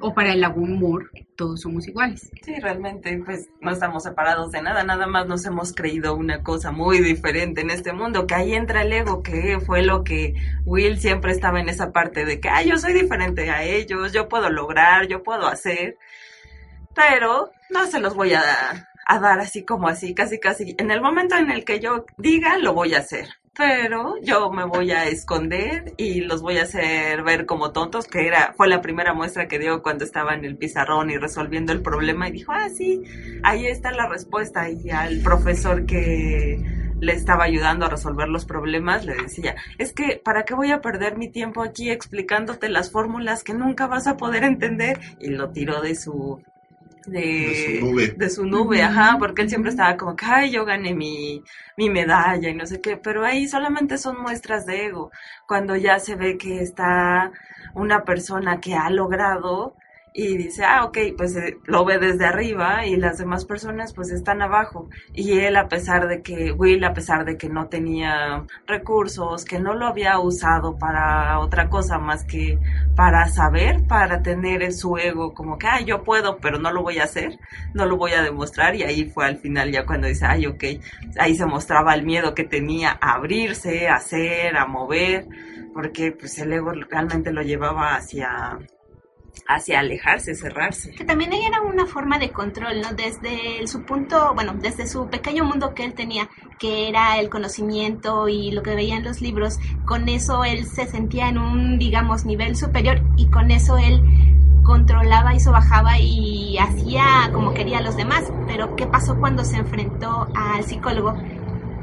[0.00, 2.30] O para el amor, todos somos iguales.
[2.42, 6.72] Sí, realmente, pues no estamos separados de nada, nada más nos hemos creído una cosa
[6.72, 10.34] muy diferente en este mundo, que ahí entra el ego, que fue lo que
[10.64, 14.28] Will siempre estaba en esa parte de que, ay, yo soy diferente a ellos, yo
[14.28, 15.96] puedo lograr, yo puedo hacer,
[16.94, 21.36] pero no se los voy a, dar así como así, casi casi, en el momento
[21.36, 23.28] en el que yo diga, lo voy a hacer.
[23.54, 28.26] Pero yo me voy a esconder y los voy a hacer ver como tontos, que
[28.26, 31.82] era, fue la primera muestra que dio cuando estaba en el pizarrón y resolviendo el
[31.82, 33.02] problema y dijo, ah, sí,
[33.42, 34.70] ahí está la respuesta.
[34.70, 40.20] Y al profesor que le estaba ayudando a resolver los problemas, le decía, es que,
[40.24, 44.16] ¿para qué voy a perder mi tiempo aquí explicándote las fórmulas que nunca vas a
[44.16, 45.00] poder entender?
[45.18, 46.40] Y lo tiró de su...
[47.06, 48.16] De, De su nube.
[48.16, 51.42] de su nube, ajá, porque él siempre estaba como que, ay, yo gané mi,
[51.76, 55.10] mi medalla y no sé qué, pero ahí solamente son muestras de ego.
[55.46, 57.32] Cuando ya se ve que está
[57.74, 59.76] una persona que ha logrado
[60.14, 64.10] y dice, ah, ok, pues eh, lo ve desde arriba y las demás personas pues
[64.10, 64.90] están abajo.
[65.14, 69.58] Y él, a pesar de que, Will, a pesar de que no tenía recursos, que
[69.58, 72.58] no lo había usado para otra cosa más que
[72.94, 76.82] para saber, para tener en su ego como que, ah, yo puedo, pero no lo
[76.82, 77.38] voy a hacer,
[77.72, 78.74] no lo voy a demostrar.
[78.74, 80.64] Y ahí fue al final ya cuando dice, ay, ok,
[81.18, 85.26] ahí se mostraba el miedo que tenía a abrirse, a hacer, a mover,
[85.72, 88.58] porque pues el ego realmente lo llevaba hacia
[89.46, 90.92] hacia alejarse, cerrarse.
[90.92, 92.92] Que también era una forma de control, ¿no?
[92.92, 98.28] Desde su punto, bueno, desde su pequeño mundo que él tenía, que era el conocimiento
[98.28, 102.24] y lo que veía en los libros, con eso él se sentía en un, digamos,
[102.24, 104.02] nivel superior y con eso él
[104.62, 108.32] controlaba y sobajaba y hacía como quería a los demás.
[108.46, 111.14] Pero ¿qué pasó cuando se enfrentó al psicólogo?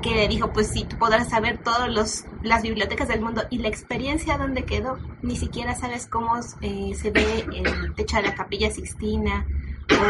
[0.01, 3.67] Que le dijo, pues sí, tú podrás saber todas las bibliotecas del mundo y la
[3.67, 8.71] experiencia donde quedó, ni siquiera sabes cómo eh, se ve el techo de la capilla
[8.71, 9.45] Sixtina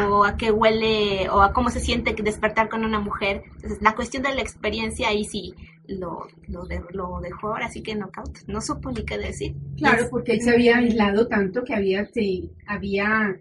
[0.09, 3.43] o a qué huele o a cómo se siente despertar con una mujer.
[3.55, 5.55] Entonces, la cuestión de la experiencia ahí sí
[5.87, 9.55] lo, lo, de, lo dejó ahora sí que knockout, no supo ni qué decir.
[9.77, 13.37] Claro, porque él se había aislado tanto que había, se había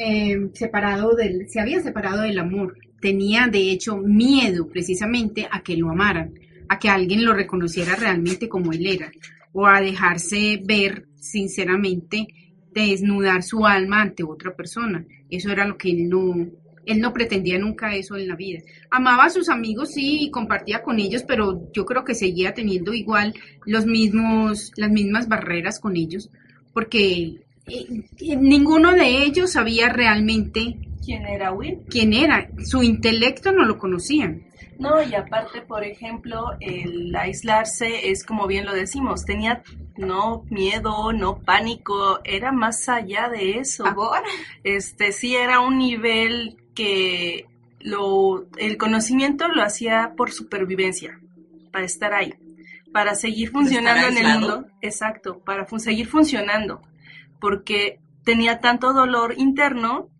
[0.00, 5.76] eh, separado del, se había separado del amor tenía de hecho miedo precisamente a que
[5.76, 6.34] lo amaran,
[6.68, 9.10] a que alguien lo reconociera realmente como él era,
[9.52, 12.28] o a dejarse ver sinceramente,
[12.72, 15.04] desnudar su alma ante otra persona.
[15.30, 16.46] Eso era lo que él no,
[16.86, 18.60] él no pretendía nunca eso en la vida.
[18.90, 22.94] Amaba a sus amigos, sí, y compartía con ellos, pero yo creo que seguía teniendo
[22.94, 23.34] igual
[23.66, 26.30] los mismos, las mismas barreras con ellos,
[26.72, 27.40] porque
[28.20, 31.80] ninguno de ellos sabía realmente ¿Quién era Will?
[31.88, 32.48] quién era.
[32.64, 34.42] Su intelecto no lo conocían.
[34.78, 39.62] No, y aparte, por ejemplo, el aislarse es como bien lo decimos, tenía
[39.96, 43.84] no miedo, no pánico, era más allá de eso.
[43.84, 44.22] Ahora,
[44.62, 47.46] Este sí era un nivel que
[47.80, 51.18] lo el conocimiento lo hacía por supervivencia,
[51.72, 52.34] para estar ahí,
[52.92, 54.66] para seguir funcionando en el mundo.
[54.80, 56.80] Exacto, para seguir funcionando,
[57.40, 60.10] porque tenía tanto dolor interno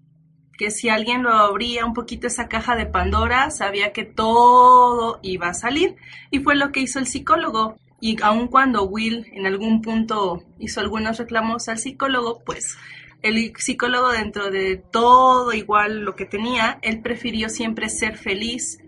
[0.59, 5.49] que si alguien lo abría un poquito esa caja de Pandora, sabía que todo iba
[5.49, 5.95] a salir.
[6.31, 7.77] Y fue lo que hizo el psicólogo.
[8.01, 12.77] Y aun cuando Will en algún punto hizo algunos reclamos al psicólogo, pues
[13.23, 18.79] el psicólogo dentro de todo igual lo que tenía, él prefirió siempre ser feliz.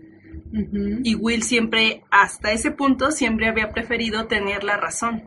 [1.03, 5.23] Y Will siempre, hasta ese punto, siempre había preferido tener la razón.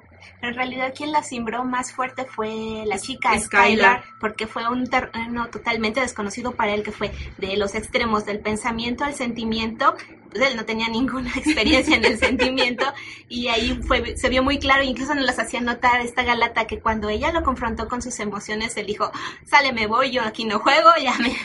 [0.49, 3.67] En realidad quien la cimbró más fuerte fue la chica Skylar.
[3.67, 8.41] Skylar, porque fue un terreno totalmente desconocido para él, que fue de los extremos del
[8.41, 9.95] pensamiento al sentimiento.
[10.35, 12.85] Pues él no tenía ninguna experiencia en el sentimiento
[13.29, 16.81] y ahí fue, se vio muy claro, incluso nos las hacía notar esta Galata que
[16.81, 19.13] cuando ella lo confrontó con sus emociones, él dijo,
[19.45, 21.37] sale, me voy, yo aquí no juego, ya me,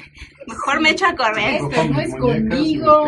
[0.47, 1.62] mejor me echo a correr.
[1.62, 3.04] Esto no es conmigo.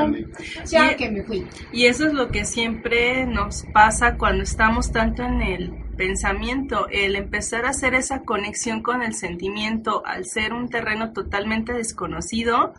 [0.67, 1.47] Ya Y- que me fui.
[1.73, 7.15] Y eso es lo que siempre nos pasa cuando estamos tanto en el pensamiento, el
[7.15, 12.73] empezar a hacer esa conexión con el sentimiento al ser un terreno totalmente desconocido,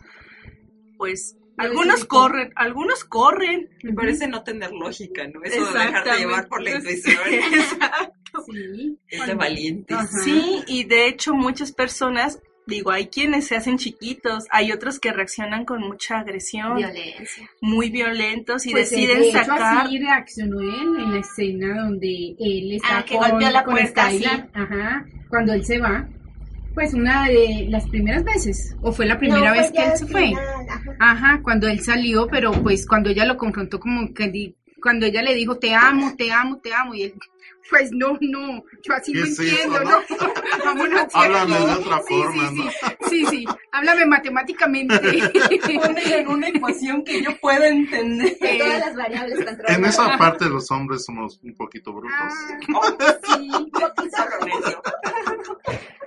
[0.97, 3.69] pues algunos corren, algunos corren.
[3.83, 5.41] Me parece no tener lógica, ¿no?
[5.43, 6.19] Eso de dejarte Exactamente.
[6.19, 7.15] llevar por la intuición.
[7.31, 8.45] Exacto.
[8.51, 8.97] Sí.
[9.09, 9.97] es de valientes.
[9.97, 10.07] Ajá.
[10.23, 15.11] Sí, y de hecho muchas personas, digo, hay quienes se hacen chiquitos, hay otros que
[15.13, 17.49] reaccionan con mucha agresión, Violencia.
[17.61, 22.35] muy violentos y Pues, deciden de hecho, sacar así reaccionó él en la escena donde
[22.39, 24.09] él está Ah, que con, golpeó la con puerta.
[24.53, 26.07] Ajá, cuando él se va.
[26.73, 29.97] Pues una de las primeras veces, o fue la primera No, vez pues que él
[29.97, 30.21] se fue.
[30.29, 30.95] final, ajá.
[30.99, 35.21] Ajá, cuando él salió, pero pues cuando ella lo confrontó como que di- cuando ella
[35.21, 37.13] le dijo te amo, te amo, te amo y él
[37.69, 39.91] pues no, no, yo así ¿Qué no es entiendo, eso, ¿no?
[39.91, 40.33] no?
[40.65, 42.63] Vámonos, Háblame de otra Sí, forma, sí, ¿no?
[42.69, 44.99] sí, sí, sí, háblame matemáticamente.
[45.75, 48.37] Ponme en una ecuación que yo pueda entender.
[48.37, 52.13] De todas las variables En esa parte los hombres somos un poquito brutos.
[52.19, 53.49] Ah, sí,
[54.11, 54.51] Solo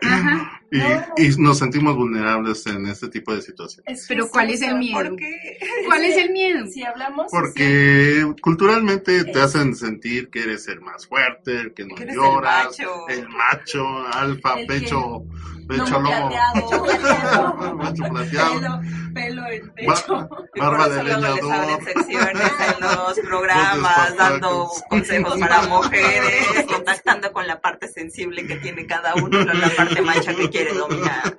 [0.03, 0.53] ajá.
[0.71, 4.05] Y, y nos sentimos vulnerables en este tipo de situaciones.
[4.09, 4.95] Pero ¿cuál es el miedo?
[5.01, 5.59] ¿Por qué?
[5.87, 6.67] ¿Cuál es el miedo?
[6.67, 11.95] Si hablamos Porque culturalmente te hacen sentir que eres el más fuerte, el que no
[11.95, 13.09] Que eres el lloras, macho.
[13.09, 18.81] el macho, alfa, El pecho, no pecho lomo, plateado, macho plateado,
[19.15, 20.29] pelo, pelo en pecho.
[20.57, 21.85] Barba de leñador.
[21.85, 28.87] secciones en los programas, dando consejos para mujeres, contactando con la parte sensible que tiene
[28.87, 31.37] cada uno, no la parte macha que quiere dominar.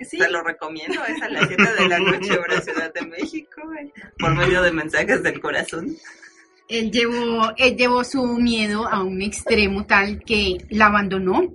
[0.00, 3.60] Sí, Te lo recomiendo, es a las 7 de la noche, hora Ciudad de México,
[3.80, 5.96] eh, por medio de mensajes del corazón.
[6.68, 11.54] Él llevó, él llevó su miedo a un extremo tal que la abandonó.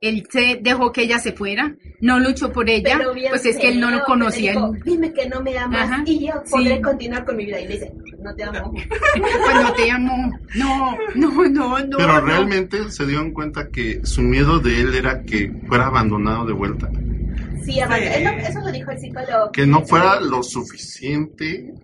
[0.00, 3.80] Él se dejó que ella se fuera, no luchó por ella, pues es que él
[3.80, 4.52] no lo conocía.
[4.52, 6.82] dijo, Dime que no me amas Ajá, y yo podré sí.
[6.82, 7.60] continuar con mi vida.
[7.60, 8.72] Y le dice, no te amo.
[9.18, 10.30] Pues no te amo.
[10.54, 11.96] No, no, no, no.
[11.96, 12.20] Pero no.
[12.20, 16.88] realmente se dieron cuenta que su miedo de él era que fuera abandonado de vuelta,
[17.64, 19.50] Sí, lo- eso lo dijo el psicólogo.
[19.52, 21.74] que no fuera lo suficiente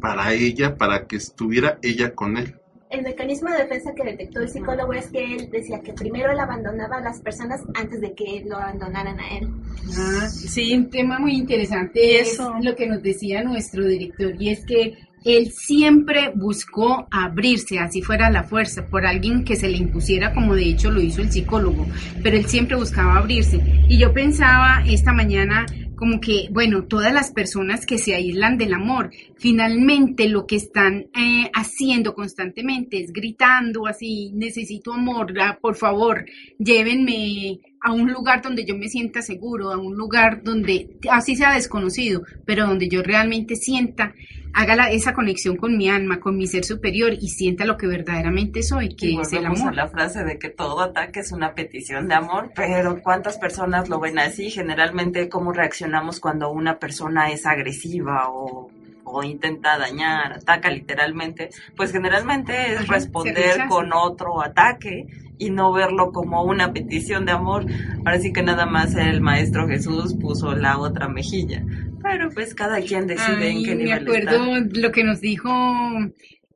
[0.00, 2.54] para ella, para que estuviera ella con él.
[2.90, 6.40] El mecanismo de defensa que detectó el psicólogo es que él decía que primero él
[6.40, 9.48] abandonaba a las personas antes de que lo abandonaran a él.
[9.94, 12.54] Ah, sí, un tema muy interesante Y es eso.
[12.62, 18.30] lo que nos decía nuestro director y es que él siempre buscó abrirse, así fuera
[18.30, 21.86] la fuerza, por alguien que se le impusiera, como de hecho lo hizo el psicólogo,
[22.22, 23.60] pero él siempre buscaba abrirse.
[23.88, 25.66] Y yo pensaba esta mañana
[25.98, 31.08] como que, bueno, todas las personas que se aíslan del amor, finalmente lo que están
[31.12, 36.24] eh, haciendo constantemente es gritando así, necesito amor, por favor,
[36.56, 41.52] llévenme a un lugar donde yo me sienta seguro, a un lugar donde, así sea
[41.54, 44.14] desconocido, pero donde yo realmente sienta,
[44.54, 47.86] haga la- esa conexión con mi alma, con mi ser superior y sienta lo que
[47.86, 49.68] verdaderamente soy, que Y es el amor.
[49.68, 53.88] a la frase de que todo ataque es una petición de amor, pero ¿cuántas personas
[53.88, 54.50] lo ven así?
[54.50, 58.70] Generalmente, ¿cómo reaccionamos cuando una persona es agresiva o,
[59.10, 61.50] o intenta dañar, ataca literalmente?
[61.76, 65.06] Pues generalmente es responder con otro ataque
[65.38, 67.66] y no verlo como una petición de amor.
[67.98, 71.64] Ahora sí que nada más el Maestro Jesús puso la otra mejilla.
[72.02, 74.80] Pero pues cada quien decide en qué me nivel acuerdo está.
[74.80, 75.50] lo que nos dijo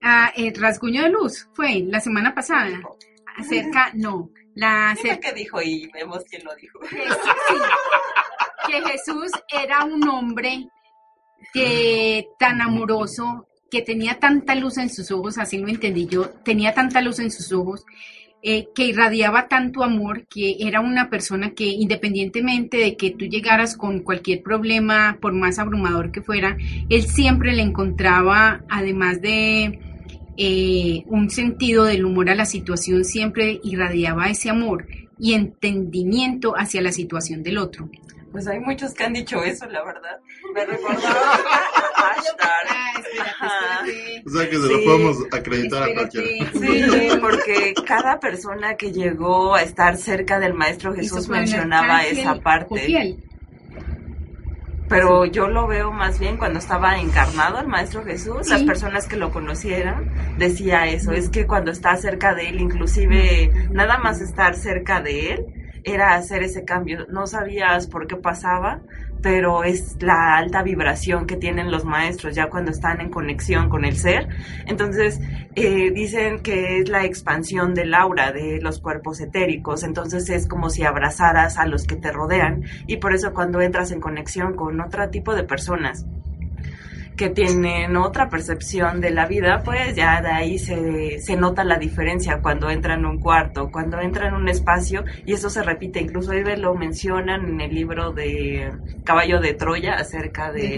[0.02, 2.80] ah, el rasguño de luz, fue la semana pasada,
[3.36, 6.80] acerca, no, la acerca qué dijo y vemos quién lo dijo.
[6.80, 7.58] que, sí,
[8.66, 10.68] que Jesús era un hombre
[11.52, 16.74] que tan amoroso, que tenía tanta luz en sus ojos, así lo entendí yo, tenía
[16.74, 17.84] tanta luz en sus ojos,
[18.44, 23.76] eh, que irradiaba tanto amor, que era una persona que independientemente de que tú llegaras
[23.76, 26.56] con cualquier problema, por más abrumador que fuera,
[26.88, 29.78] él siempre le encontraba, además de
[30.36, 34.86] eh, un sentido del humor a la situación, siempre irradiaba ese amor
[35.18, 37.88] y entendimiento hacia la situación del otro.
[38.32, 40.18] Pues hay muchos que han dicho eso, la verdad.
[40.54, 41.02] Me recordaba
[41.94, 42.66] hashtag.
[42.70, 43.86] Ah, espérate, Ajá.
[43.86, 44.22] espérate.
[44.26, 44.84] O sea que se lo Sí.
[44.86, 46.48] podemos acreditar a Espérate.
[46.52, 47.10] cualquiera.
[47.12, 52.68] Sí, porque cada persona que llegó a estar cerca del Maestro Jesús mencionaba esa parte.
[52.70, 53.22] Jofiel.
[54.88, 58.50] Pero yo lo veo más bien cuando estaba encarnado el Maestro Jesús, Sí.
[58.50, 63.50] las personas que lo conocieran, decía eso, es que cuando estás cerca de él, inclusive
[63.70, 65.46] nada más estar cerca de él,
[65.84, 67.06] era hacer ese cambio.
[67.08, 68.80] No sabías por qué pasaba,
[69.22, 73.84] pero es la alta vibración que tienen los maestros ya cuando están en conexión con
[73.84, 74.28] el ser.
[74.66, 75.20] Entonces,
[75.54, 80.70] eh, dicen que es la expansión del aura de los cuerpos etéricos, entonces es como
[80.70, 84.80] si abrazaras a los que te rodean y por eso cuando entras en conexión con
[84.80, 86.06] otro tipo de personas
[87.16, 91.76] que tienen otra percepción de la vida, pues ya de ahí se, se nota la
[91.76, 96.00] diferencia cuando entran en un cuarto, cuando entran en un espacio, y eso se repite,
[96.00, 98.72] incluso ahí lo mencionan en el libro de
[99.04, 100.76] Caballo de Troya acerca De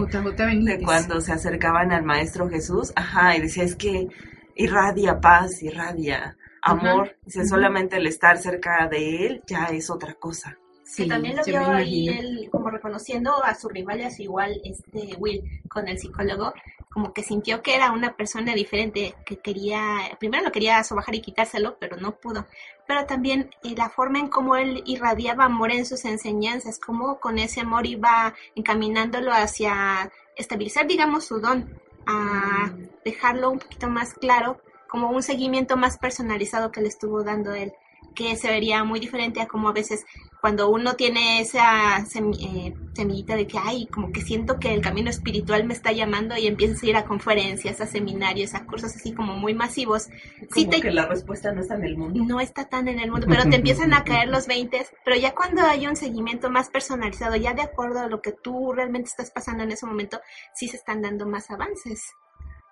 [0.85, 4.09] cuando se acercaban al Maestro Jesús, ajá, y decía, es que
[4.57, 7.49] irradia paz, irradia amor, dice, ujú.
[7.49, 10.59] solamente el estar cerca de él ya es otra cosa.
[10.85, 14.23] Que Sí, también lo vio ahí él como reconociendo a su rival y a su
[14.23, 16.53] igual este Will con el psicólogo
[16.91, 19.81] como que sintió que era una persona diferente que quería
[20.21, 22.47] primero lo quería sobajar y quitárselo pero no pudo.
[22.87, 27.39] Pero también eh, la forma en cómo él irradiaba amor en sus enseñanzas cómo con
[27.39, 32.71] ese amor iba encaminándolo hacia estabilizar digamos su don a
[33.05, 37.73] dejarlo un poquito más claro como un seguimiento más personalizado que le estuvo dando él
[38.15, 40.05] que se vería muy diferente a como a veces
[40.41, 42.37] cuando uno tiene esa semi-
[42.69, 46.37] eh, semillita de que, ay, como que siento que el camino espiritual me está llamando
[46.37, 50.05] y empiezas a ir a conferencias, a seminarios, a cursos así como muy masivos,
[50.51, 52.23] sí Como te- que la respuesta no está en el mundo.
[52.25, 55.35] no está tan en el mundo, pero te empiezan a caer los 20, pero ya
[55.35, 59.31] cuando hay un seguimiento más personalizado, ya de acuerdo a lo que tú realmente estás
[59.31, 60.21] pasando en ese momento,
[60.55, 62.13] sí se están dando más avances.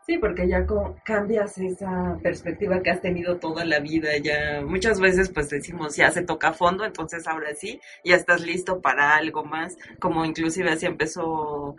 [0.05, 0.67] Sí, porque ya
[1.05, 6.11] cambias esa perspectiva que has tenido toda la vida, ya muchas veces pues decimos ya
[6.11, 10.87] se toca fondo, entonces ahora sí, ya estás listo para algo más, como inclusive así
[10.87, 11.77] empezó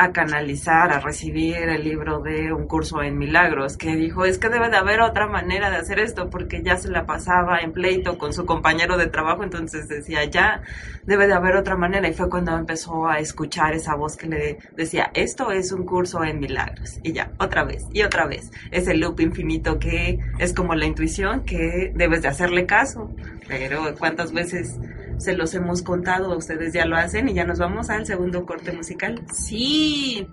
[0.00, 4.48] a canalizar, a recibir el libro de un curso en milagros, que dijo, es que
[4.48, 8.16] debe de haber otra manera de hacer esto, porque ya se la pasaba en pleito
[8.16, 10.62] con su compañero de trabajo, entonces decía, ya
[11.02, 14.58] debe de haber otra manera, y fue cuando empezó a escuchar esa voz que le
[14.76, 18.86] decía, esto es un curso en milagros, y ya, otra vez, y otra vez, es
[18.86, 23.10] el loop infinito que es como la intuición que debes de hacerle caso,
[23.48, 24.78] pero ¿cuántas veces
[25.18, 26.36] se los hemos contado?
[26.36, 29.22] Ustedes ya lo hacen y ya nos vamos al segundo corte musical.
[29.32, 30.28] Sí.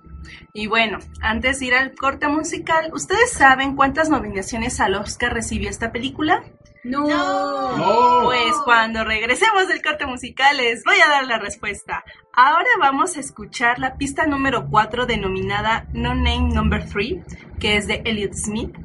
[0.54, 5.70] Y bueno, antes de ir al corte musical, ¿ustedes saben cuántas nominaciones al Oscar recibió
[5.70, 6.44] esta película?
[6.84, 7.08] No.
[7.08, 8.24] No.
[8.26, 12.04] Pues cuando regresemos del corte musical les voy a dar la respuesta.
[12.32, 17.24] Ahora vamos a escuchar la pista número 4 denominada No Name Number 3,
[17.60, 18.76] que es de Elliot Smith.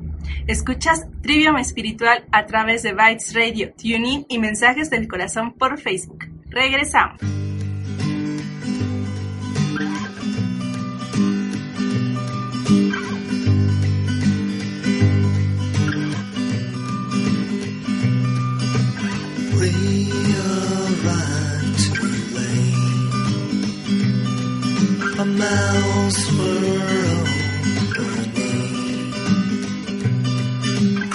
[0.46, 6.26] Escuchas Trivium Espiritual a través de Bytes Radio, TuneIn y Mensajes del Corazón por Facebook.
[6.48, 7.20] Regresamos.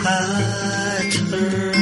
[0.06, 1.75] touch her.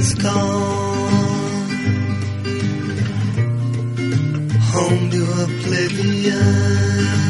[0.00, 0.30] Is gone
[4.72, 7.29] home to oblivion.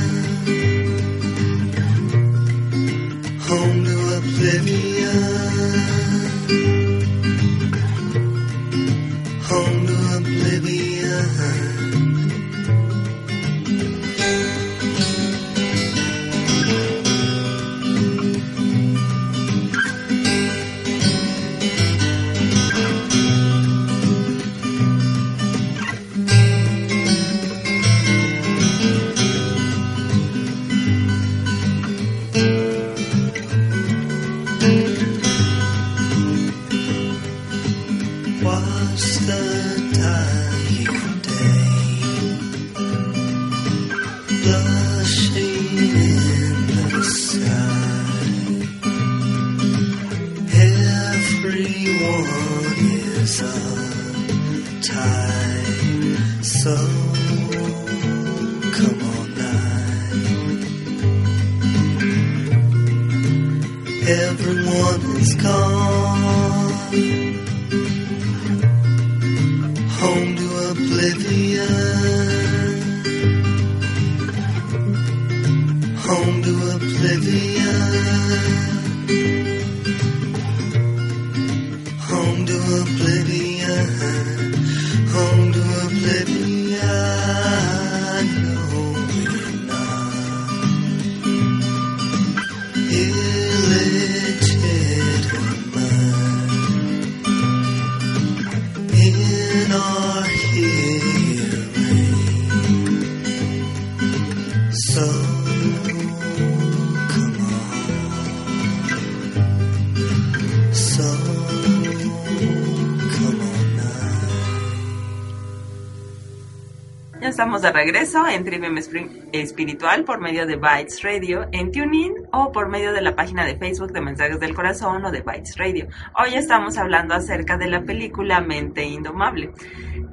[117.61, 122.69] De regreso en Trivium Espri- Espiritual por medio de Bytes Radio en TuneIn o por
[122.69, 125.87] medio de la página de Facebook de Mensajes del Corazón o de Bytes Radio.
[126.19, 129.51] Hoy estamos hablando acerca de la película Mente Indomable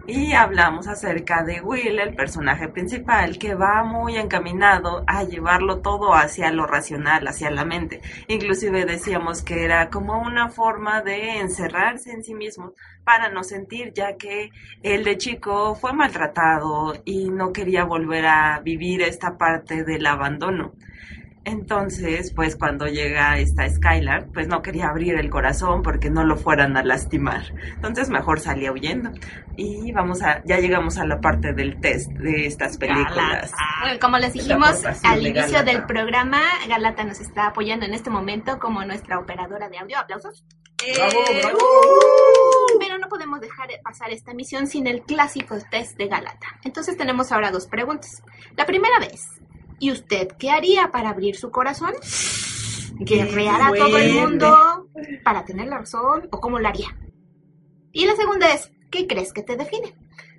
[0.07, 6.13] y hablamos acerca de Will, el personaje principal, que va muy encaminado a llevarlo todo
[6.13, 8.01] hacia lo racional, hacia la mente.
[8.29, 13.91] Inclusive decíamos que era como una forma de encerrarse en sí mismo para no sentir,
[13.93, 14.51] ya que
[14.81, 20.73] él de chico fue maltratado y no quería volver a vivir esta parte del abandono.
[21.47, 26.35] Entonces, pues cuando llega esta Skylar, pues no quería abrir el corazón porque no lo
[26.35, 27.53] fueran a lastimar.
[27.73, 29.11] Entonces mejor salía huyendo.
[29.55, 33.53] Y vamos a, ya llegamos a la parte del test de estas películas.
[33.81, 35.71] Bueno, como les dijimos al de inicio Galata.
[35.71, 39.99] del programa, Galata nos está apoyando en este momento como nuestra operadora de audio.
[39.99, 40.43] Aplausos.
[40.85, 40.93] Eh,
[42.77, 46.47] Pero no podemos dejar pasar esta misión sin el clásico test de Galata.
[46.65, 48.21] Entonces tenemos ahora dos preguntas.
[48.57, 49.23] La primera vez,
[49.79, 51.93] ¿y usted qué haría para abrir su corazón?
[52.99, 54.89] ¿Guerrear a todo el mundo
[55.23, 56.97] para tener la razón o cómo lo haría?
[57.91, 59.93] Y la segunda es, ¿qué crees que te define?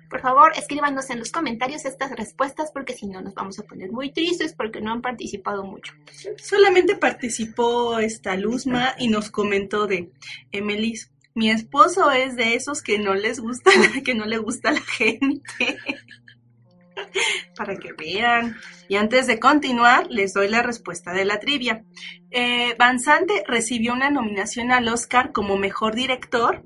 [0.09, 3.91] Por favor, escríbanos en los comentarios estas respuestas porque si no nos vamos a poner
[3.91, 5.93] muy tristes porque no han participado mucho.
[6.37, 10.11] Solamente participó esta Luzma y nos comentó de
[10.51, 11.11] Emelis.
[11.35, 13.71] Mi esposo es de esos que no les gusta,
[14.03, 15.77] que no le gusta a la gente.
[17.55, 18.55] Para que vean.
[18.87, 21.83] Y antes de continuar, les doy la respuesta de la trivia.
[22.31, 26.63] Eh, Van Sante recibió una nominación al Oscar como mejor director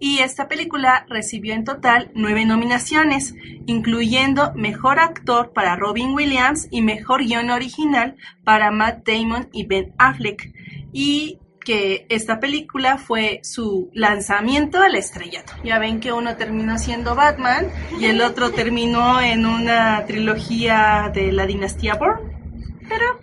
[0.00, 3.34] y esta película recibió en total nueve nominaciones,
[3.66, 9.94] incluyendo Mejor Actor para Robin Williams y Mejor Guión Original para Matt Damon y Ben
[9.98, 10.52] Affleck.
[10.92, 15.52] Y que esta película fue su lanzamiento al estrellato.
[15.64, 21.32] Ya ven que uno terminó siendo Batman y el otro terminó en una trilogía de
[21.32, 22.38] la dinastía Bourne.
[22.88, 23.20] Pero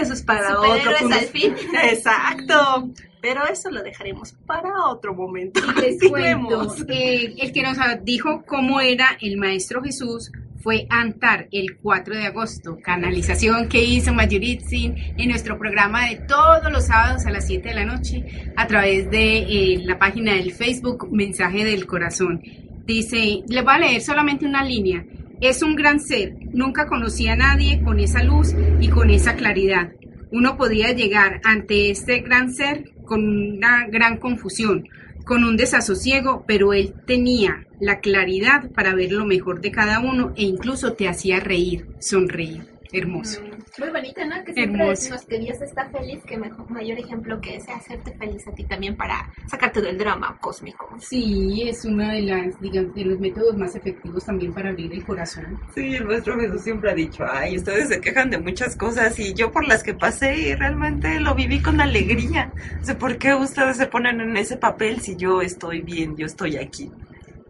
[0.00, 1.14] eso es para otro punto.
[1.14, 1.54] al fin.
[1.84, 2.90] Exacto.
[3.20, 5.60] Pero eso lo dejaremos para otro momento.
[5.80, 10.30] Les cuento, eh, el que nos dijo cómo era el Maestro Jesús
[10.64, 16.72] fue Antar el 4 de agosto, canalización que hizo Mayuritzin en nuestro programa de todos
[16.72, 18.24] los sábados a las 7 de la noche
[18.56, 22.40] a través de eh, la página del Facebook Mensaje del Corazón.
[22.86, 25.04] Dice, le voy a leer solamente una línea.
[25.38, 26.32] Es un gran ser.
[26.54, 29.92] Nunca conocí a nadie con esa luz y con esa claridad.
[30.32, 34.88] Uno podía llegar ante este gran ser con una gran confusión,
[35.24, 40.32] con un desasosiego, pero él tenía la claridad para ver lo mejor de cada uno
[40.36, 42.73] e incluso te hacía reír, sonreír.
[42.94, 43.42] Hermoso.
[43.78, 44.44] Muy bonita, ¿no?
[44.44, 45.02] Que siempre Hermoso.
[45.02, 48.62] decimos que Dios está feliz, que mejor, mayor ejemplo que ese hacerte feliz a ti
[48.64, 50.88] también para sacarte del drama cósmico.
[51.00, 55.04] Sí, es uno de, las, digamos, de los métodos más efectivos también para abrir el
[55.04, 55.58] corazón.
[55.74, 59.34] Sí, el maestro Jesús siempre ha dicho, ay, ustedes se quejan de muchas cosas y
[59.34, 62.52] yo por las que pasé y realmente lo viví con alegría.
[62.80, 66.26] O sea, ¿por qué ustedes se ponen en ese papel si yo estoy bien, yo
[66.26, 66.92] estoy aquí?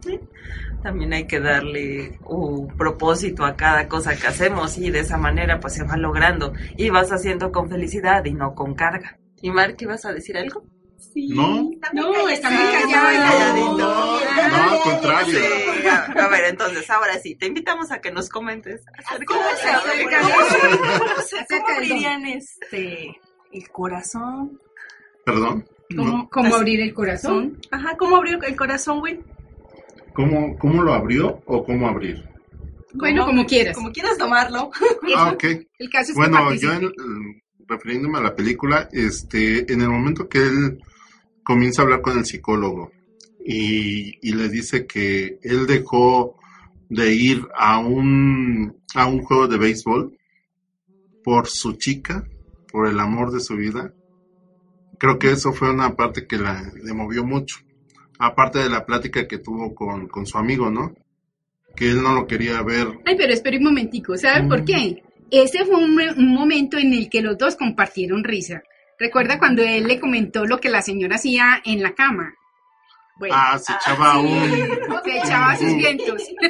[0.01, 0.19] ¿Sí?
[0.85, 5.59] También hay que darle un propósito a cada cosa que hacemos y de esa manera
[5.59, 9.17] pues se va logrando y vas haciendo con felicidad y no con carga.
[9.41, 10.63] ¿Y Mark, ibas a decir algo?
[11.15, 13.77] No, No, está muy Sí, calladito.
[13.79, 15.39] no, al contrario.
[15.39, 19.43] Sí, a, a ver, entonces, ahora sí, te invitamos a que nos comentes acerca ¿Cómo
[19.59, 21.97] se acerca ¿Cómo, de- se- cómo se- acerca cómo del don.
[21.97, 23.19] abrirían este
[23.53, 24.61] el corazón?
[25.25, 25.65] Perdón.
[25.97, 27.59] ¿Cómo, cómo abrir el corazón?
[27.71, 29.23] Ajá, ¿cómo abrió el corazón, Will?
[30.15, 32.23] ¿Cómo, ¿Cómo lo abrió o cómo abrir?
[32.93, 33.75] Bueno, como quieras.
[33.75, 34.71] Como quieras tomarlo.
[35.15, 35.43] Ah, ok.
[35.77, 36.91] El caso es que Bueno, yo en-
[37.67, 40.81] refiriéndome a la película, este, en el momento que él
[41.43, 42.91] comienza a hablar con el psicólogo
[43.43, 46.37] y, y le dice que él dejó
[46.89, 50.17] de ir a un, a un juego de béisbol
[51.23, 52.23] por su chica,
[52.71, 53.91] por el amor de su vida,
[54.99, 57.57] creo que eso fue una parte que la, le movió mucho.
[58.19, 60.93] Aparte de la plática que tuvo con, con su amigo, ¿no?
[61.75, 64.65] Que él no lo quería ver Ay, pero espera un momentico, ¿sabes por Mm.
[64.65, 65.03] qué?
[65.31, 68.61] Ese fue un, un momento en el que los dos compartieron risa.
[68.97, 72.33] Recuerda cuando él le comentó lo que la señora hacía en la cama.
[73.17, 74.29] Bueno, Ah, se echaba un...
[75.03, 75.77] se echaba sus Mm.
[75.77, 76.21] vientos.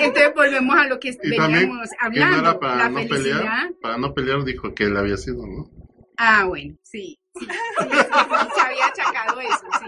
[0.00, 3.38] Entonces volvemos a lo que veníamos no hablando, era para la no felicidad.
[3.38, 5.70] pelear, para no pelear dijo que él había sido, ¿no?
[6.18, 7.46] Ah, bueno, sí, sí,
[8.54, 9.86] se había achacado eso, sí.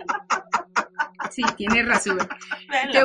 [1.31, 2.19] Sí, tienes razón.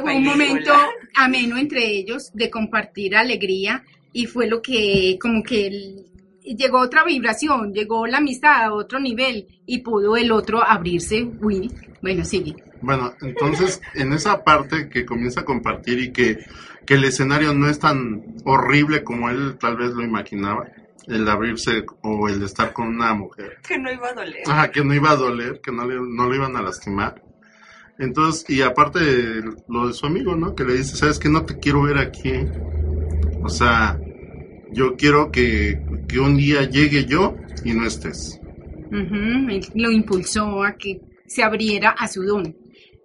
[0.01, 0.73] Fue un momento
[1.15, 6.05] ameno entre ellos de compartir alegría y fue lo que como que el-
[6.43, 11.71] llegó otra vibración, llegó la amistad a otro nivel y pudo el otro abrirse, Will.
[12.01, 12.55] Bueno, sigue.
[12.81, 16.37] Bueno, entonces en esa parte que comienza a compartir y que,
[16.85, 20.67] que el escenario no es tan horrible como él tal vez lo imaginaba,
[21.07, 24.43] el abrirse o el estar con una mujer, Que no iba a doler.
[24.47, 27.21] Ajá, que no iba a doler, que no le, no le iban a lastimar.
[27.99, 30.55] Entonces, y aparte de lo de su amigo, ¿no?
[30.55, 32.33] Que le dice, sabes que no te quiero ver aquí.
[33.43, 33.99] O sea,
[34.71, 38.39] yo quiero que, que un día llegue yo y no estés.
[38.91, 42.55] Él lo impulsó a que se abriera a su don.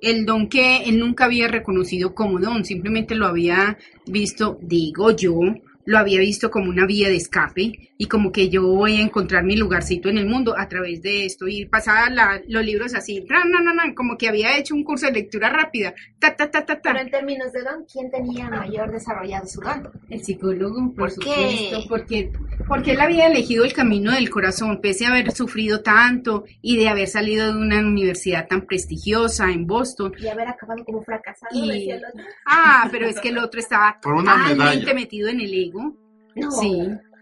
[0.01, 5.40] El don que él nunca había reconocido como don, simplemente lo había visto, digo yo,
[5.84, 9.42] lo había visto como una vía de escape y como que yo voy a encontrar
[9.42, 13.26] mi lugarcito en el mundo a través de esto y pasaba la- los libros así,
[13.28, 16.49] ran, ran, ran, ran, como que había hecho un curso de lectura rápida, ta, ta,
[16.49, 16.92] ta, ta, ta.
[16.92, 19.90] Pero en términos de don, ¿quién tenía mayor desarrollado su don?
[20.09, 21.30] El psicólogo, por, ¿Por qué?
[21.51, 22.32] supuesto, porque,
[22.68, 26.88] porque él había elegido el camino del corazón, pese a haber sufrido tanto y de
[26.88, 30.12] haber salido de una universidad tan prestigiosa en Boston.
[30.20, 32.24] Y haber acabado como fracasado, Y- decía el otro.
[32.46, 35.96] Ah, pero es que el otro estaba totalmente metido en el ego,
[36.36, 36.51] No.
[36.53, 36.80] sí,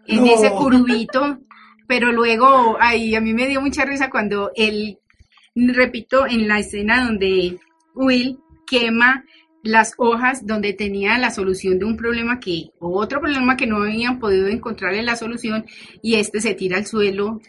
[0.09, 1.39] en ese curubito,
[1.87, 4.99] pero luego, ay, a mí me dio mucha risa cuando él,
[5.55, 7.59] repito, en la escena donde
[7.95, 9.25] Will quema
[9.63, 14.19] las hojas donde tenía la solución de un problema que, otro problema que no habían
[14.19, 15.67] podido encontrarle la solución,
[16.03, 17.41] y este se tira al suelo,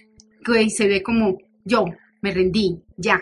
[0.43, 1.85] que se ve como, yo,
[2.21, 3.21] me rendí, ya,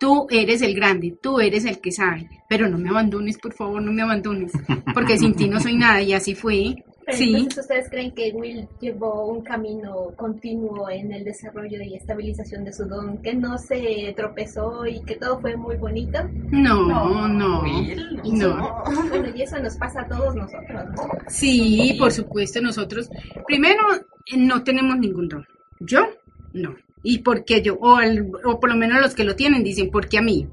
[0.00, 3.80] tú eres el grande, tú eres el que sabe, pero no me abandones, por favor,
[3.80, 4.52] no me abandones,
[4.92, 6.74] porque sin ti no soy nada, y así fue,
[7.04, 7.34] Pero sí.
[7.34, 12.72] entonces ustedes creen que Will llevó un camino continuo en el desarrollo y estabilización de
[12.72, 16.18] su don, que no se tropezó y que todo fue muy bonito.
[16.50, 17.62] No, no.
[17.62, 18.82] Will, No.
[19.08, 20.84] Bueno, y eso nos pasa a todos nosotros.
[20.96, 21.08] ¿no?
[21.28, 23.10] Sí, por supuesto, nosotros,
[23.46, 23.80] primero,
[24.26, 25.46] eh, no tenemos ningún don.
[25.80, 26.06] Yo,
[26.52, 26.74] no.
[27.02, 27.74] ¿Y por qué yo?
[27.80, 30.46] O, al- o por lo menos los que lo tienen dicen, ¿por qué a mí?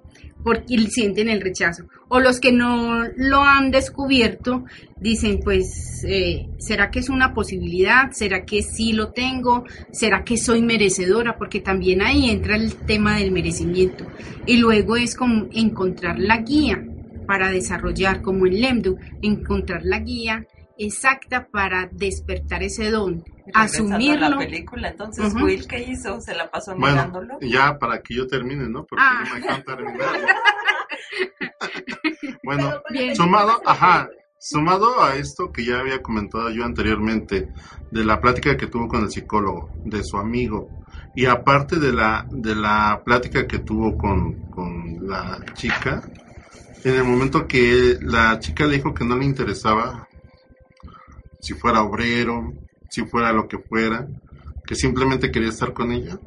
[0.43, 1.83] Porque sienten el rechazo.
[2.07, 4.65] O los que no lo han descubierto
[4.99, 8.11] dicen, pues, eh, ¿será que es una posibilidad?
[8.11, 9.65] ¿Será que sí lo tengo?
[9.91, 11.37] ¿Será que soy merecedora?
[11.37, 14.05] Porque también ahí entra el tema del merecimiento.
[14.45, 16.83] Y luego es como encontrar la guía
[17.27, 20.47] para desarrollar, como en Lemdu, encontrar la guía
[20.79, 23.63] exacta para despertar ese don, Regresando a
[23.97, 24.29] asumirlo.
[24.29, 25.33] la película, entonces.
[25.35, 26.21] Will, ¿qué hizo?
[26.21, 27.37] ¿Se la pasó Bueno, mirándolo?
[27.41, 28.85] ya para que yo termine, ¿no?
[28.85, 29.23] Porque Ah.
[29.27, 30.09] no me terminar.
[32.43, 33.15] bueno, Bien.
[33.15, 37.49] sumado, ajá, sumado a esto que ya había comentado yo anteriormente,
[37.91, 40.69] de la plática que tuvo con el psicólogo, de su amigo,
[41.15, 46.01] y aparte de la, de la plática que tuvo con, con la chica,
[46.83, 50.07] en el momento que la chica le dijo que no le interesaba
[51.39, 52.53] si fuera obrero,
[52.89, 54.07] si fuera lo que fuera,
[54.65, 56.19] que simplemente quería estar con ella,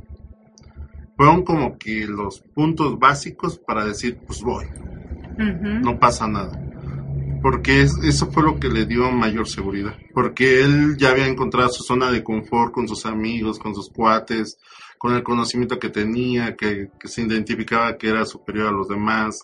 [1.17, 4.65] fueron como que los puntos básicos para decir, pues voy,
[5.83, 6.53] no pasa nada.
[7.43, 9.97] Porque es- eso fue lo que le dio mayor seguridad.
[10.15, 14.59] Porque él ya había encontrado su zona de confort con sus amigos, con sus cuates,
[14.99, 19.41] con el conocimiento que tenía, que, que se identificaba que era superior a los demás.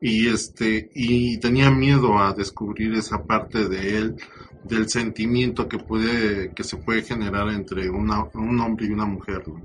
[0.00, 4.16] Y este, y tenía miedo a descubrir esa parte de él,
[4.68, 9.46] del sentimiento que puede, que se puede generar entre una, un hombre y una mujer.
[9.48, 9.62] ¿no?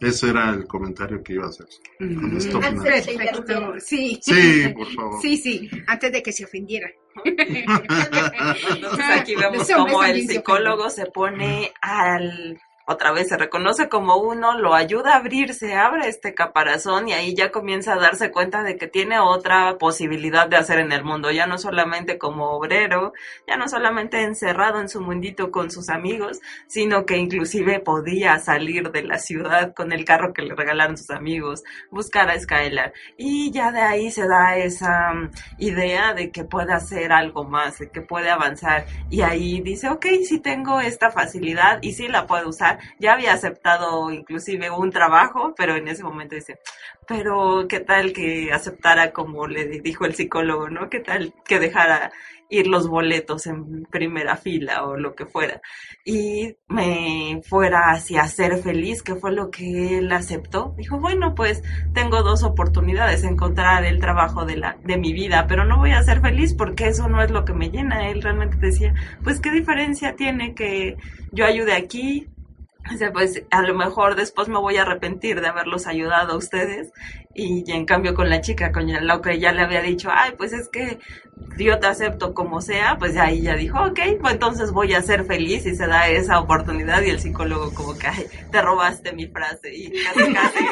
[0.00, 1.66] Ese era el comentario que iba a hacer.
[1.98, 2.82] Con esto Mm, final.
[2.84, 4.18] Perfecto, sí.
[4.20, 5.22] Sí, por favor.
[5.22, 6.90] Sí, sí, antes de que se ofendiera.
[7.24, 14.58] Entonces aquí vemos cómo el psicólogo se pone al otra vez se reconoce como uno,
[14.58, 18.76] lo ayuda a abrirse, abre este caparazón y ahí ya comienza a darse cuenta de
[18.76, 23.12] que tiene otra posibilidad de hacer en el mundo, ya no solamente como obrero,
[23.46, 28.90] ya no solamente encerrado en su mundito con sus amigos, sino que inclusive podía salir
[28.90, 32.92] de la ciudad con el carro que le regalaron sus amigos, buscar a Skylar.
[33.16, 37.78] Y ya de ahí se da esa mm, idea de que puede hacer algo más,
[37.78, 38.86] de que puede avanzar.
[39.10, 43.32] Y ahí dice, ok, sí tengo esta facilidad y sí la puedo usar, ya había
[43.32, 46.58] aceptado inclusive un trabajo, pero en ese momento dice,
[47.06, 50.88] pero qué tal que aceptara como le dijo el psicólogo, ¿no?
[50.88, 52.12] ¿Qué tal que dejara
[52.48, 55.60] ir los boletos en primera fila o lo que fuera
[56.04, 60.74] y me fuera hacia ser feliz, que fue lo que él aceptó.
[60.76, 61.62] Dijo, bueno, pues
[61.92, 66.02] tengo dos oportunidades, encontrar el trabajo de la de mi vida, pero no voy a
[66.02, 68.08] ser feliz porque eso no es lo que me llena.
[68.10, 70.96] Él realmente decía, pues qué diferencia tiene que
[71.32, 72.28] yo ayude aquí.
[72.92, 76.36] O sea, pues a lo mejor después me voy a arrepentir de haberlos ayudado a
[76.36, 76.92] ustedes
[77.34, 80.52] y, en cambio con la chica, con lo que ya le había dicho, ay, pues
[80.52, 80.98] es que
[81.56, 85.24] yo te acepto como sea, pues ahí ya dijo, ok, pues entonces voy a ser
[85.24, 89.26] feliz y se da esa oportunidad y el psicólogo como que, ay, te robaste mi
[89.28, 90.64] frase y casi casi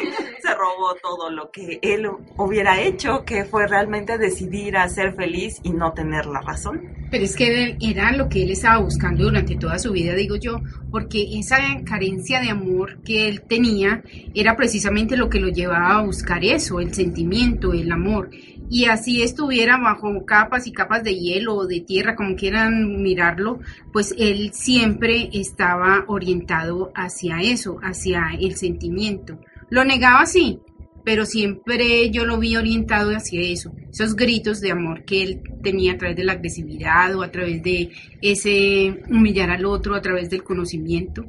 [0.43, 5.61] se robó todo lo que él hubiera hecho, que fue realmente decidir a ser feliz
[5.63, 7.02] y no tener la razón.
[7.13, 10.63] Pero es que era lo que él estaba buscando durante toda su vida, digo yo,
[10.91, 14.03] porque esa carencia de amor que él tenía
[14.35, 18.31] era precisamente lo que lo llevaba a buscar eso, el sentimiento, el amor.
[18.71, 23.61] Y así estuviera bajo capas y capas de hielo o de tierra, como quieran mirarlo,
[23.93, 29.39] pues él siempre estaba orientado hacia eso, hacia el sentimiento.
[29.69, 30.61] Lo negaba, sí,
[31.05, 35.93] pero siempre yo lo vi orientado hacia eso, esos gritos de amor que él tenía
[35.93, 37.91] a través de la agresividad o a través de
[38.21, 41.25] ese humillar al otro, a través del conocimiento,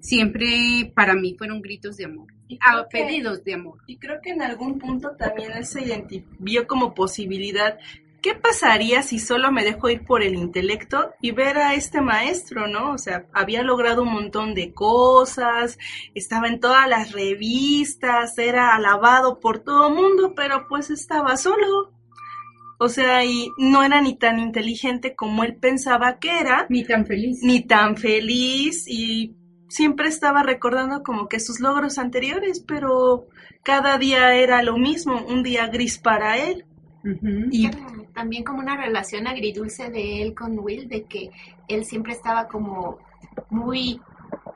[0.00, 3.78] siempre para mí fueron gritos de amor, Y a creo que- pedidos de amor.
[3.86, 5.80] Y creo que en algún punto también él se
[6.38, 7.78] vio como posibilidad.
[8.20, 12.66] ¿Qué pasaría si solo me dejo ir por el intelecto y ver a este maestro,
[12.66, 12.92] no?
[12.92, 15.78] O sea, había logrado un montón de cosas,
[16.14, 21.92] estaba en todas las revistas, era alabado por todo el mundo, pero pues estaba solo.
[22.80, 27.06] O sea, y no era ni tan inteligente como él pensaba que era, Ni tan
[27.06, 27.38] feliz.
[27.42, 29.36] ni tan feliz y
[29.68, 33.26] siempre estaba recordando como que sus logros anteriores, pero
[33.64, 36.64] cada día era lo mismo, un día gris para él.
[37.50, 37.70] Y
[38.18, 41.30] también como una relación agridulce de él con Will, de que
[41.68, 42.98] él siempre estaba como
[43.48, 44.00] muy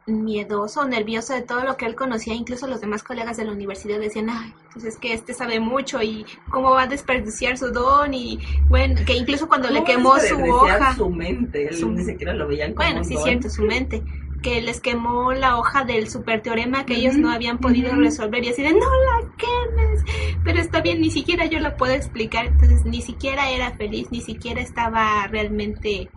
[0.04, 4.00] miedoso, nervioso de todo lo que él conocía, incluso los demás colegas de la universidad
[4.00, 8.12] decían, ay, pues es que este sabe mucho y cómo va a desperdiciar su don
[8.12, 12.04] y bueno, que incluso cuando le ¿Cómo quemó su hoja, su mente, él Su- ni
[12.04, 13.22] siquiera lo veían como bueno, un sí, don.
[13.22, 14.02] cierto, su mente,
[14.42, 18.48] que les quemó la hoja del super teorema que ellos no habían podido resolver y
[18.48, 20.04] así de, no la quemes,
[20.44, 24.20] pero está bien, ni siquiera yo la puedo explicar, entonces ni siquiera era feliz, ni
[24.20, 26.10] siquiera estaba realmente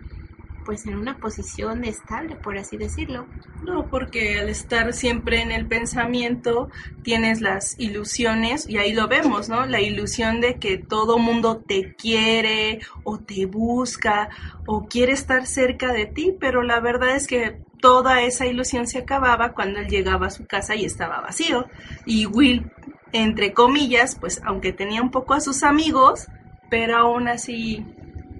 [0.66, 3.28] pues en una posición estable, por así decirlo.
[3.64, 6.70] no, porque al estar siempre en el pensamiento
[7.04, 9.66] tienes las ilusiones y ahí lo vemos, ¿no?
[9.68, 14.30] La ilusión de que todo mundo te quiere o te busca
[14.66, 18.98] o quiere estar cerca de ti, pero la verdad es que toda esa ilusión se
[18.98, 21.68] acababa cuando él llegaba a su casa y estaba vacío.
[22.08, 22.72] Y Will,
[23.12, 26.28] entre comillas, pues aunque tenía un poco a sus amigos,
[26.72, 27.86] pero aún así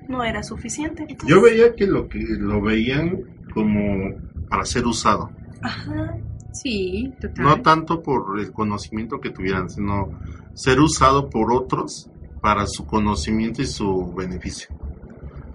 [0.08, 1.06] no era suficiente.
[1.08, 3.20] Entonces, Yo veía que lo que lo veían
[3.54, 4.16] como
[4.50, 5.30] para ser usado.
[5.62, 6.18] Ajá.
[6.52, 7.46] Sí, total.
[7.46, 10.10] No tanto por el conocimiento que tuvieran, sino
[10.56, 12.10] ser usado por otros
[12.42, 14.70] para su conocimiento y su beneficio.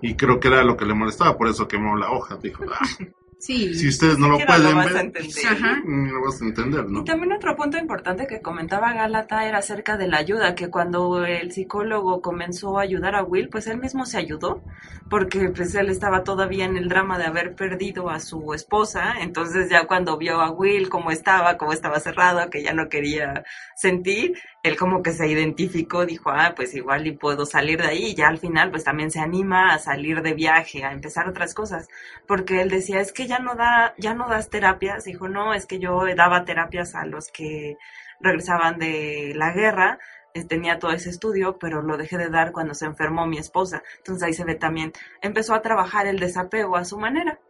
[0.01, 2.36] Y creo que era lo que le molestaba, por eso quemó la hoja.
[2.36, 2.78] Dijo, "Ah,
[3.41, 3.74] Sí.
[3.74, 5.26] si ustedes no lo pueden ver.
[5.49, 5.82] Ajá.
[5.84, 7.01] no lo vas a entender, ¿no?
[7.01, 11.24] Y también otro punto importante que comentaba Gálata era acerca de la ayuda, que cuando
[11.24, 14.62] el psicólogo comenzó a ayudar a Will, pues él mismo se ayudó,
[15.09, 19.70] porque pues él estaba todavía en el drama de haber perdido a su esposa, entonces
[19.70, 24.34] ya cuando vio a Will cómo estaba, cómo estaba cerrado, que ya no quería sentir,
[24.62, 28.14] él como que se identificó, dijo, ah, pues igual y puedo salir de ahí, y
[28.14, 31.88] ya al final pues también se anima a salir de viaje, a empezar otras cosas,
[32.26, 35.66] porque él decía, es que ya no da, ya no das terapias, dijo, no, es
[35.66, 37.78] que yo daba terapias a los que
[38.20, 39.98] regresaban de la guerra,
[40.34, 43.82] eh, tenía todo ese estudio, pero lo dejé de dar cuando se enfermó mi esposa.
[43.98, 44.92] Entonces ahí se ve también,
[45.22, 47.40] empezó a trabajar el desapego a su manera,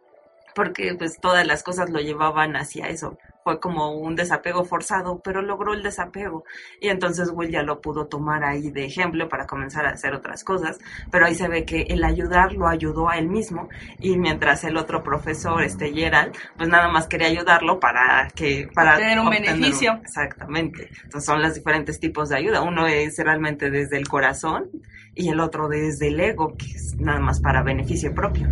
[0.55, 3.17] porque pues todas las cosas lo llevaban hacia eso.
[3.43, 6.43] Fue como un desapego forzado, pero logró el desapego.
[6.79, 10.43] Y entonces Will ya lo pudo tomar ahí de ejemplo para comenzar a hacer otras
[10.43, 10.79] cosas.
[11.11, 13.69] Pero ahí se ve que el ayudar lo ayudó a él mismo.
[13.99, 18.93] Y mientras el otro profesor, este Gerald, pues nada más quería ayudarlo para que, para
[18.93, 19.99] Obtener un beneficio.
[20.01, 20.89] Exactamente.
[21.03, 22.61] Entonces son los diferentes tipos de ayuda.
[22.61, 24.69] Uno es realmente desde el corazón
[25.15, 28.47] y el otro desde el ego, que es nada más para beneficio propio.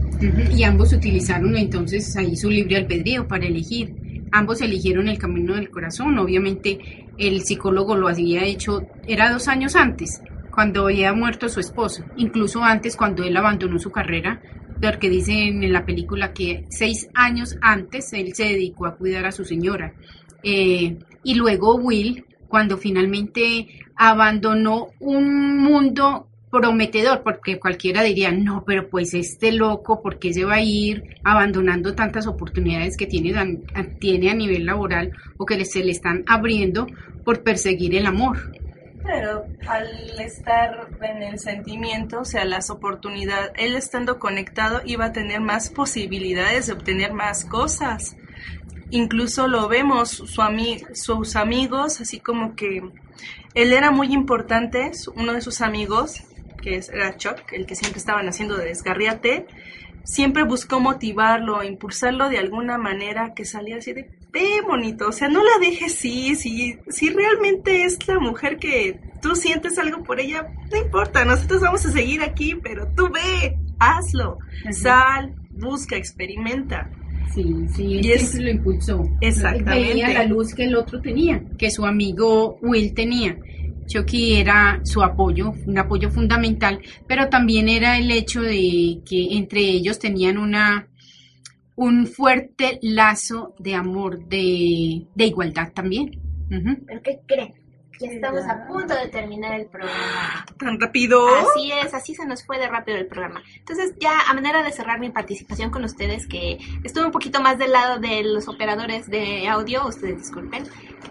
[0.52, 4.09] Y ambos utilizaron entonces ahí su libre albedrío para elegir.
[4.32, 6.18] Ambos eligieron el camino del corazón.
[6.20, 10.22] Obviamente el psicólogo lo había hecho, era dos años antes,
[10.52, 12.04] cuando había muerto su esposo.
[12.18, 14.42] Incluso antes, cuando él abandonó su carrera,
[14.82, 19.32] porque dicen en la película que seis años antes él se dedicó a cuidar a
[19.32, 19.94] su señora.
[20.42, 28.90] Eh, y luego Will, cuando finalmente abandonó un mundo prometedor, porque cualquiera diría, no, pero
[28.90, 33.64] pues este loco, ¿por qué se va a ir abandonando tantas oportunidades que tiene, dan-
[34.00, 36.88] tiene a nivel laboral o que se le están abriendo
[37.24, 38.52] por perseguir el amor?
[39.04, 39.88] Pero al
[40.20, 45.70] estar en el sentimiento, o sea, las oportunidades, él estando conectado iba a tener más
[45.70, 48.18] posibilidades de obtener más cosas.
[48.92, 52.82] Incluso lo vemos, su ami- sus amigos, así como que
[53.54, 56.24] él era muy importante, uno de sus amigos,
[56.62, 59.46] que era Chuck, el que siempre estaban haciendo de desgarriate,
[60.04, 65.28] siempre buscó motivarlo, impulsarlo de alguna manera que salía así de, ve bonito, o sea,
[65.28, 70.20] no la dejes ir, si, si realmente es la mujer que tú sientes algo por
[70.20, 74.72] ella, no importa, nosotros vamos a seguir aquí, pero tú ve, hazlo, Ajá.
[74.74, 76.90] sal, busca, experimenta.
[77.34, 77.46] Sí,
[77.76, 79.04] sí, Y es- lo impulsó.
[79.22, 79.94] Exactamente.
[79.94, 83.38] Veía la luz que el otro tenía, que su amigo Will tenía.
[83.90, 89.62] Chucky era su apoyo, un apoyo fundamental, pero también era el hecho de que entre
[89.62, 90.88] ellos tenían una
[91.76, 96.12] un fuerte lazo de amor, de, de igualdad también.
[96.50, 97.54] ¿Pero qué creen?
[98.00, 100.46] Ya estamos a punto de terminar el programa.
[100.58, 101.28] Tan rápido.
[101.36, 103.42] Así es, así se nos fue de rápido el programa.
[103.58, 107.58] Entonces, ya a manera de cerrar mi participación con ustedes, que estuve un poquito más
[107.58, 110.64] del lado de los operadores de audio, ustedes disculpen,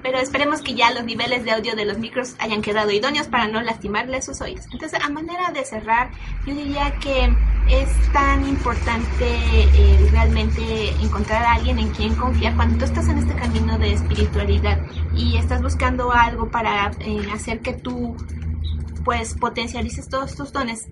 [0.03, 3.49] pero esperemos que ya los niveles de audio de los micros hayan quedado idóneos para
[3.49, 4.66] no lastimarles sus oídos.
[4.72, 6.11] Entonces, a manera de cerrar,
[6.47, 7.34] yo diría que
[7.68, 13.18] es tan importante eh, realmente encontrar a alguien en quien confiar cuando tú estás en
[13.18, 14.78] este camino de espiritualidad
[15.14, 18.16] y estás buscando algo para eh, hacer que tú
[19.05, 20.89] pues potencialices todos tus dones.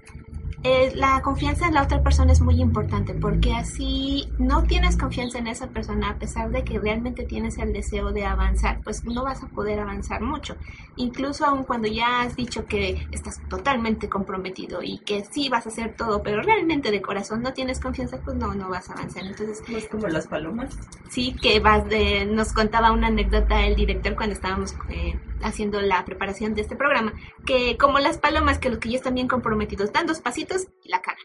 [0.62, 5.38] Eh, la confianza en la otra persona es muy importante porque así no tienes confianza
[5.38, 9.24] en esa persona a pesar de que realmente tienes el deseo de avanzar, pues no
[9.24, 10.56] vas a poder avanzar mucho.
[10.96, 15.68] Incluso aun cuando ya has dicho que estás totalmente comprometido y que sí vas a
[15.68, 19.24] hacer todo, pero realmente de corazón no tienes confianza, pues no, no vas a avanzar.
[19.24, 20.76] Entonces, No es como las palomas.
[21.10, 26.04] Sí, que vas de, nos contaba una anécdota el director cuando estábamos eh, haciendo la
[26.04, 27.12] preparación de este programa,
[27.44, 30.45] que como las palomas, que los que ya están bien comprometidos, dan dos pasitos
[30.82, 31.18] y la cara.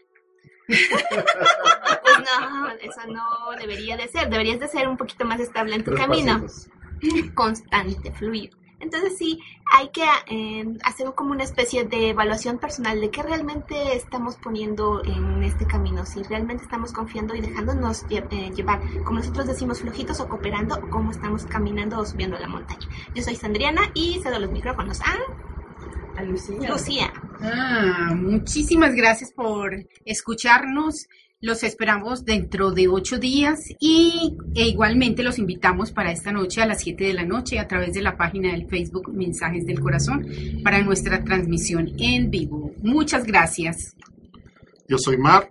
[0.68, 3.24] pues no, eso no
[3.58, 6.70] debería de ser, deberías de ser un poquito más estable en tu Tres camino pasitos.
[7.34, 8.56] constante, fluido.
[8.80, 9.38] Entonces sí,
[9.72, 15.04] hay que eh, hacer como una especie de evaluación personal de qué realmente estamos poniendo
[15.04, 19.80] en este camino, si realmente estamos confiando y dejándonos lle- eh, llevar, como nosotros decimos,
[19.80, 22.88] flojitos o cooperando, o cómo estamos caminando o subiendo la montaña.
[23.14, 25.14] Yo soy Sandriana y cedo los micrófonos a
[26.16, 26.70] A Lucía.
[26.70, 27.12] Lucía.
[27.40, 31.08] Ah, muchísimas gracias por escucharnos.
[31.40, 36.66] Los esperamos dentro de ocho días y e igualmente los invitamos para esta noche a
[36.66, 40.24] las 7 de la noche a través de la página del Facebook Mensajes del Corazón
[40.62, 42.72] para nuestra transmisión en vivo.
[42.82, 43.96] Muchas gracias.
[44.86, 45.50] Yo soy Mar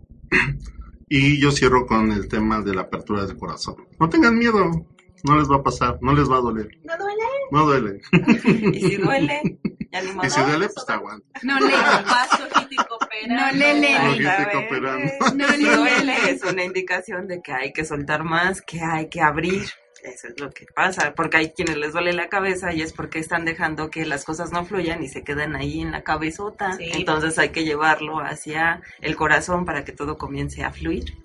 [1.09, 3.75] y yo cierro con el tema de la apertura del corazón.
[3.99, 4.85] No tengan miedo,
[5.23, 6.69] no les va a pasar, no les va a doler.
[6.85, 7.21] ¿No duele?
[7.51, 8.01] No duele.
[8.73, 9.59] Y si duele,
[9.91, 10.27] ya ni modo.
[10.27, 11.27] Y si duele, pues te aguanta.
[11.43, 12.47] No le, Paso.
[13.27, 13.99] No le, le,
[15.35, 19.21] no le, duele, es una indicación de que hay que soltar más, que hay que
[19.21, 19.69] abrir.
[20.03, 23.19] Eso es lo que pasa, porque hay quienes les duele la cabeza y es porque
[23.19, 26.73] están dejando que las cosas no fluyan y se quedan ahí en la cabezota.
[26.73, 26.89] Sí.
[26.93, 31.15] Entonces hay que llevarlo hacia el corazón para que todo comience a fluir.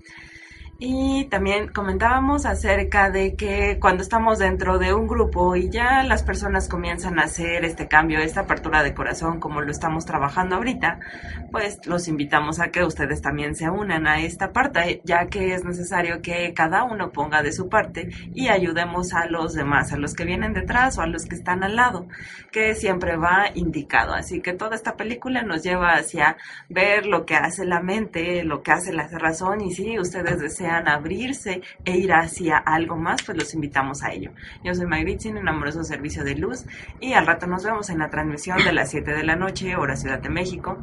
[0.78, 6.22] Y también comentábamos acerca de que cuando estamos dentro de un grupo y ya las
[6.22, 11.00] personas comienzan a hacer este cambio, esta apertura de corazón, como lo estamos trabajando ahorita,
[11.50, 15.64] pues los invitamos a que ustedes también se unan a esta parte, ya que es
[15.64, 20.12] necesario que cada uno ponga de su parte y ayudemos a los demás, a los
[20.12, 22.06] que vienen detrás o a los que están al lado,
[22.52, 24.12] que siempre va indicado.
[24.12, 26.36] Así que toda esta película nos lleva hacia
[26.68, 30.65] ver lo que hace la mente, lo que hace la razón y si ustedes desean
[30.68, 34.32] abrirse e ir hacia algo más, pues los invitamos a ello.
[34.64, 36.64] Yo soy Magritzin, un amoroso servicio de luz
[37.00, 39.96] y al rato nos vemos en la transmisión de las 7 de la noche, hora
[39.96, 40.78] Ciudad de México.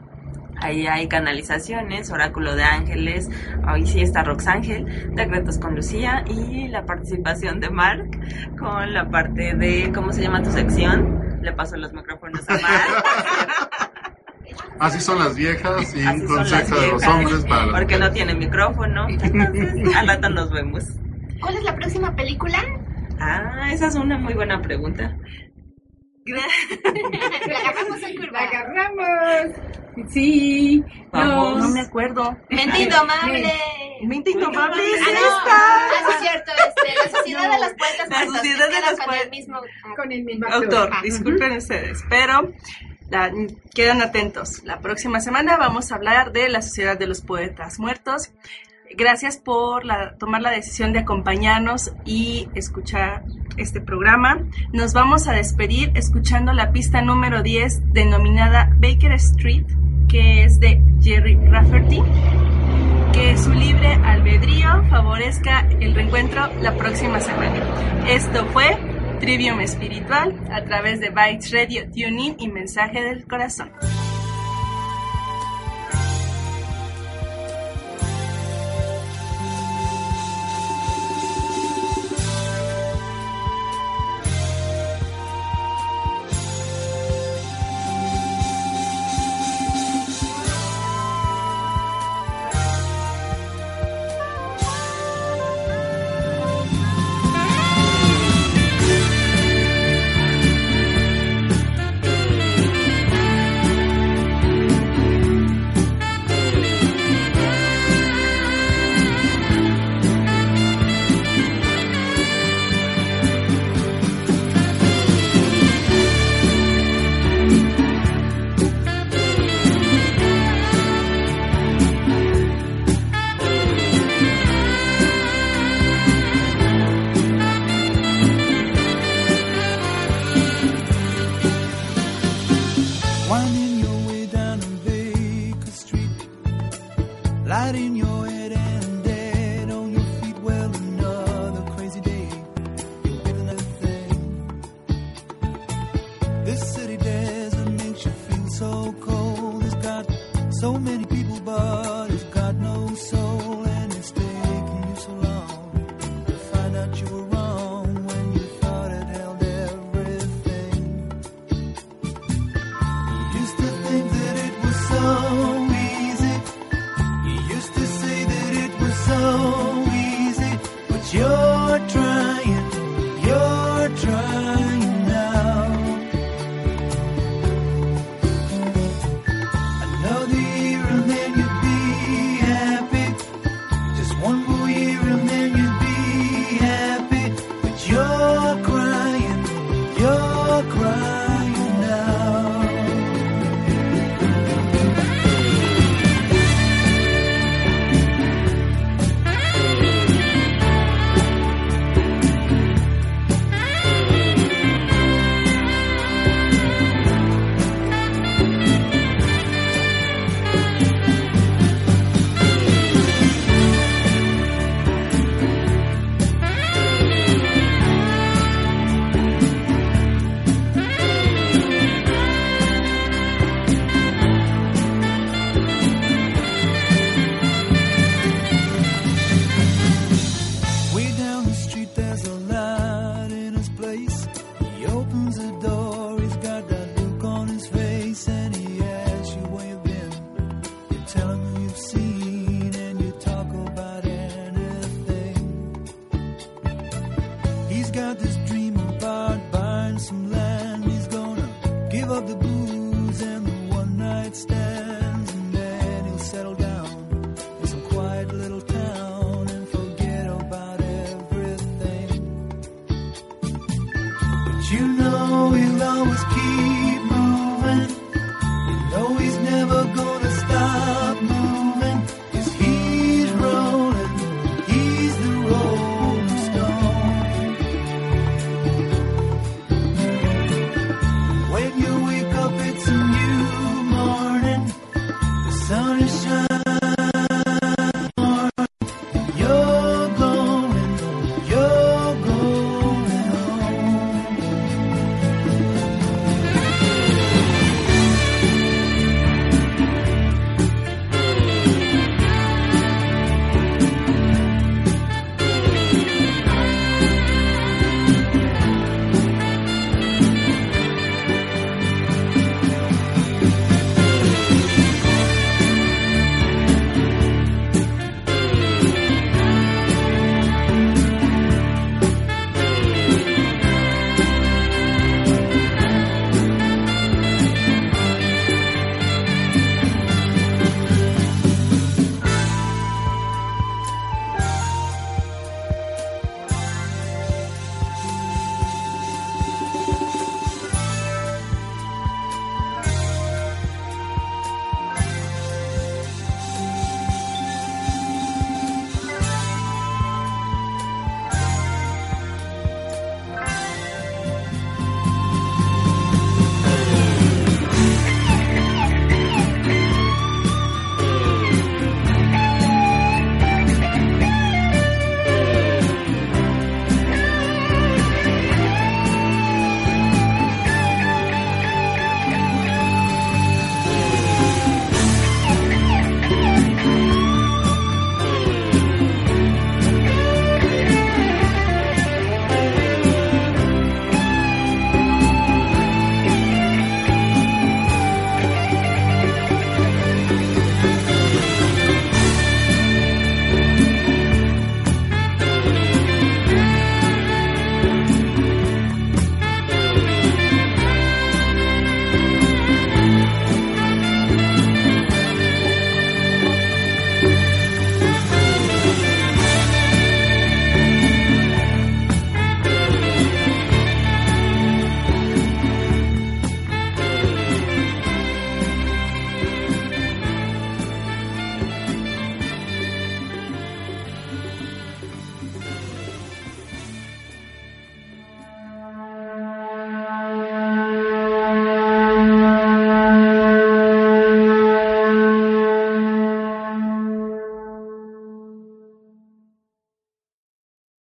[0.61, 3.29] Ahí hay canalizaciones, oráculo de ángeles,
[3.69, 8.09] hoy sí está Roxángel, decretos con Lucía y la participación de Mark
[8.57, 11.39] con la parte de, ¿cómo se llama tu sección?
[11.41, 13.03] Le paso los micrófonos a Mark.
[14.79, 18.11] Así son las viejas y un las consejo de los hombres para las Porque no
[18.11, 19.07] tiene micrófono.
[19.09, 20.83] Entonces, al rato nos vemos.
[21.41, 22.57] ¿Cuál es la próxima película?
[23.19, 25.15] Ah, esa es una muy buena pregunta.
[26.25, 28.41] La agarramos en curva.
[28.41, 29.57] la agarramos.
[30.09, 31.57] Sí, Vamos.
[31.57, 32.35] No los- me acuerdo.
[32.49, 33.53] Mente indomable.
[34.03, 35.55] Mente indomable es Ah, no, esta.
[35.55, 38.99] ah, sí es cierto, este, la sociedad de los poetas La Sociedad de queda los
[38.99, 39.61] con Poetas- el mismo
[39.95, 41.01] con el mismo Autor, Ajá.
[41.03, 42.51] disculpen ustedes, pero
[43.09, 43.31] la-
[43.73, 44.63] quedan atentos.
[44.63, 48.31] La próxima semana vamos a hablar de la Sociedad de los Poetas Muertos.
[48.95, 53.23] Gracias por la- tomar la decisión de acompañarnos y escuchar
[53.57, 54.39] este programa.
[54.71, 59.65] Nos vamos a despedir escuchando la pista número 10 denominada Baker Street,
[60.07, 62.01] que es de Jerry Rafferty.
[63.13, 67.59] Que su libre albedrío favorezca el reencuentro la próxima semana.
[68.07, 68.75] Esto fue
[69.23, 73.71] Trivium Espiritual a través de Bytes Radio, TuneIn y Mensaje del Corazón.